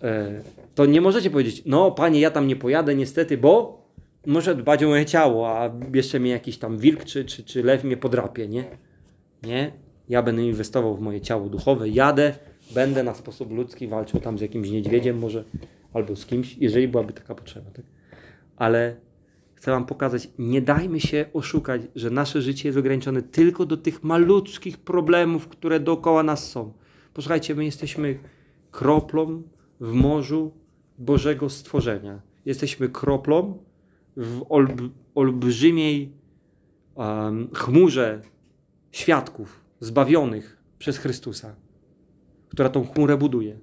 [0.03, 0.43] E,
[0.79, 3.83] to nie możecie powiedzieć, no panie, ja tam nie pojadę niestety, bo
[4.26, 7.85] muszę dbać o moje ciało, a jeszcze mnie jakiś tam wilk czy, czy, czy lew
[7.85, 8.64] mnie podrapie, nie?
[9.43, 9.72] Nie,
[10.09, 12.35] ja będę inwestował w moje ciało duchowe, jadę,
[12.74, 15.45] będę na sposób ludzki walczył tam z jakimś niedźwiedziem może,
[15.93, 17.85] albo z kimś, jeżeli byłaby taka potrzeba, tak?
[18.57, 18.97] Ale
[19.55, 24.05] chcę wam pokazać, nie dajmy się oszukać, że nasze życie jest ograniczone tylko do tych
[24.05, 26.72] malutkich problemów, które dookoła nas są.
[27.14, 28.18] Posłuchajcie, my jesteśmy
[28.70, 29.43] kroplą
[29.81, 30.53] w morzu
[30.99, 32.20] Bożego stworzenia.
[32.44, 33.59] Jesteśmy kroplą
[34.16, 34.82] w olb
[35.14, 36.12] olbrzymiej
[36.96, 38.22] em, chmurze
[38.92, 41.57] świadków zbawionych przez Chrystusa,
[42.49, 43.59] która tą chmurę buduje.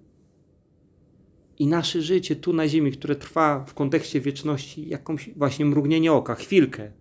[1.60, 6.36] I nasze życie tu na ziemi, które trwa w kontekście wieczności, jakąś właśnie mrugnienie oka,
[6.36, 6.92] chwilkę,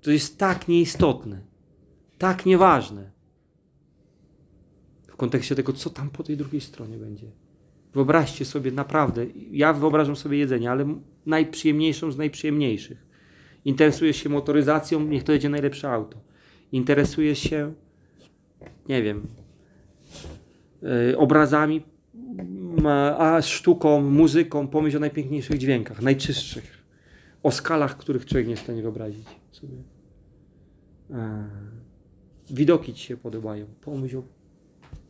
[0.00, 1.40] to jest tak nieistotne,
[2.18, 3.10] tak nieważne
[5.08, 7.30] w kontekście tego, co tam po tej drugiej stronie będzie.
[7.94, 10.94] Wyobraźcie sobie naprawdę, ja wyobrażam sobie jedzenie, ale
[11.26, 13.06] najprzyjemniejszą z najprzyjemniejszych.
[13.64, 16.18] Interesujesz się motoryzacją, niech to jedzie najlepsze auto.
[16.72, 17.72] Interesujesz się,
[18.88, 19.26] nie wiem,
[21.10, 21.82] y, obrazami,
[23.18, 26.84] a sztuką, muzyką, pomyśl o najpiękniejszych dźwiękach, najczystszych,
[27.42, 29.74] o skalach, których człowiek nie jest w stanie wyobrazić sobie.
[31.10, 31.48] E,
[32.50, 34.22] widoki ci się podobają, pomyśl o,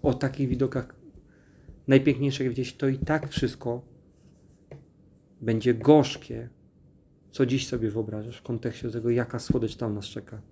[0.03, 0.98] o takich widokach
[1.89, 3.83] najpiękniejszych gdzieś, to i tak wszystko
[5.41, 6.49] będzie gorzkie,
[7.31, 10.43] co dziś sobie wyobrażasz w kontekście tego, jaka słodycz tam nas czeka.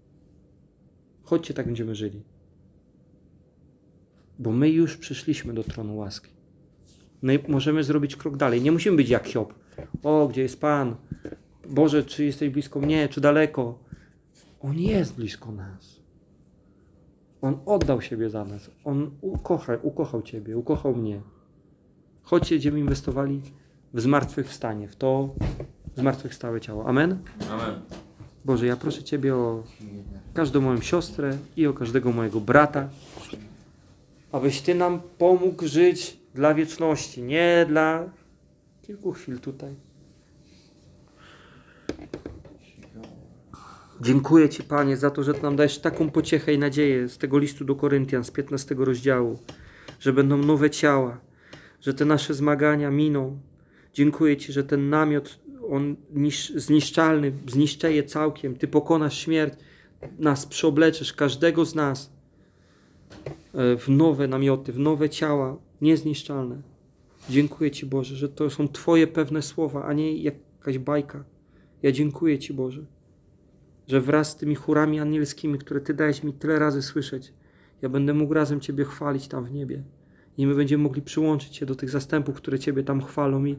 [1.22, 2.22] Chodźcie, tak będziemy żyli.
[4.38, 6.30] Bo my już przyszliśmy do tronu łaski.
[7.22, 8.62] My możemy zrobić krok dalej.
[8.62, 9.54] Nie musimy być jak Hiob.
[10.02, 10.96] O, gdzie jest Pan?
[11.68, 13.78] Boże, czy jesteś blisko mnie, czy daleko?
[14.60, 15.95] On jest blisko nas.
[17.42, 18.70] On oddał siebie za nas.
[18.84, 21.20] On ukocha, ukochał Ciebie, ukochał mnie.
[22.22, 23.42] Chodźcie, będziemy inwestowali
[23.94, 25.34] w zmartwychwstanie, w to
[25.96, 26.86] zmartwychwstałe ciało.
[26.86, 27.18] Amen?
[27.50, 27.80] Amen.
[28.44, 29.62] Boże, ja proszę Ciebie o
[30.34, 32.88] każdą moją siostrę i o każdego mojego brata,
[34.32, 38.04] abyś Ty nam pomógł żyć dla wieczności, nie dla
[38.82, 39.74] kilku chwil tutaj.
[44.00, 47.64] Dziękuję Ci, Panie, za to, że nam dajesz taką pociechę i nadzieję z tego listu
[47.64, 49.38] do Koryntian, z 15 rozdziału,
[50.00, 51.20] że będą nowe ciała,
[51.80, 53.38] że te nasze zmagania miną.
[53.94, 55.38] Dziękuję Ci, że ten namiot,
[55.70, 58.56] on nisz, zniszczalny, zniszczeje całkiem.
[58.56, 59.54] Ty pokonasz śmierć,
[60.18, 62.12] nas przeobleczysz, każdego z nas
[63.54, 66.62] e, w nowe namioty, w nowe ciała, niezniszczalne.
[67.30, 71.24] Dziękuję Ci, Boże, że to są Twoje pewne słowa, a nie jakaś bajka.
[71.82, 72.95] Ja dziękuję Ci, Boże,
[73.88, 77.32] że wraz z tymi chórami anielskimi, które Ty dałeś mi tyle razy słyszeć,
[77.82, 79.82] ja będę mógł razem Ciebie chwalić tam w niebie.
[80.38, 83.56] I my będziemy mogli przyłączyć się do tych zastępów, które Ciebie tam chwalą i,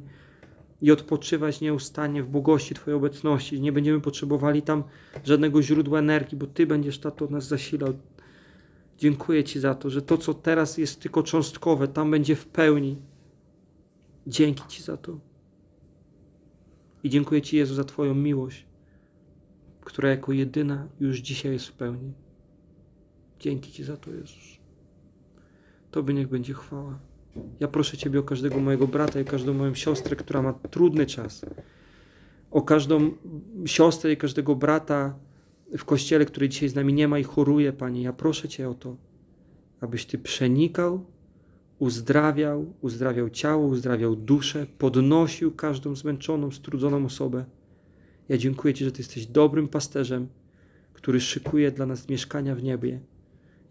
[0.82, 3.62] i odpoczywać nieustannie w błogości Twojej obecności.
[3.62, 4.84] Nie będziemy potrzebowali tam
[5.24, 7.94] żadnego źródła energii, bo Ty będziesz tato nas zasilał.
[8.98, 12.98] Dziękuję Ci za to, że to, co teraz jest tylko cząstkowe, tam będzie w pełni.
[14.28, 15.20] Dzięki Ci za to.
[17.04, 18.66] I dziękuję Ci, Jezu, za Twoją miłość,
[19.88, 22.14] która jako jedyna już dzisiaj jest w pełni.
[23.40, 24.58] Dzięki Ci za to, Jezus.
[25.92, 27.00] Tobie niech będzie chwała.
[27.60, 31.46] Ja proszę Ciebie o każdego mojego brata i każdą moją siostrę, która ma trudny czas.
[32.52, 33.12] O każdą
[33.66, 35.16] siostrę i każdego brata
[35.78, 38.02] w kościele, który dzisiaj z nami nie ma i choruje, Panie.
[38.02, 38.96] Ja proszę Cię o to,
[39.82, 41.06] abyś Ty przenikał,
[41.80, 47.46] uzdrawiał, uzdrawiał ciało, uzdrawiał duszę, podnosił każdą zmęczoną, strudzoną osobę.
[48.30, 50.28] Ja dziękuję Ci, że Ty jesteś dobrym pasterzem,
[50.94, 53.00] który szykuje dla nas mieszkania w niebie.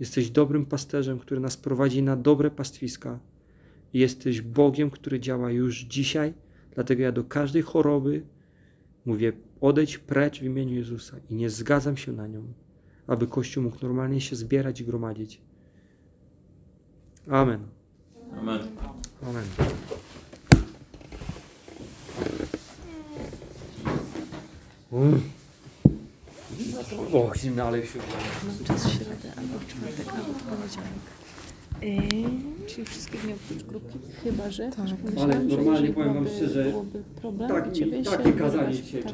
[0.00, 3.18] Jesteś dobrym pasterzem, który nas prowadzi na dobre pastwiska.
[3.94, 6.34] Jesteś Bogiem, który działa już dzisiaj.
[6.74, 8.22] Dlatego ja do każdej choroby
[9.04, 12.52] mówię: odejdź precz w imieniu Jezusa i nie zgadzam się na nią,
[13.07, 15.40] aby Kościół mógł normalnie się zbierać i gromadzić.
[17.28, 17.61] Amen.
[18.32, 18.61] Amen.
[19.22, 19.44] Amen.
[24.93, 25.20] Mm.
[27.12, 30.91] O, zimno, ale się No, czas środę albo w czwartek, albo w poniedziałek.
[31.82, 34.70] Yy, czyli wszystkie dni oprócz grupki, chyba że.
[34.70, 34.87] Tak.
[35.22, 39.12] Ale normalnie powiem wam szczerze, byłoby problem tak ciebie takie się kazanie wyrazić, dzisiaj tak.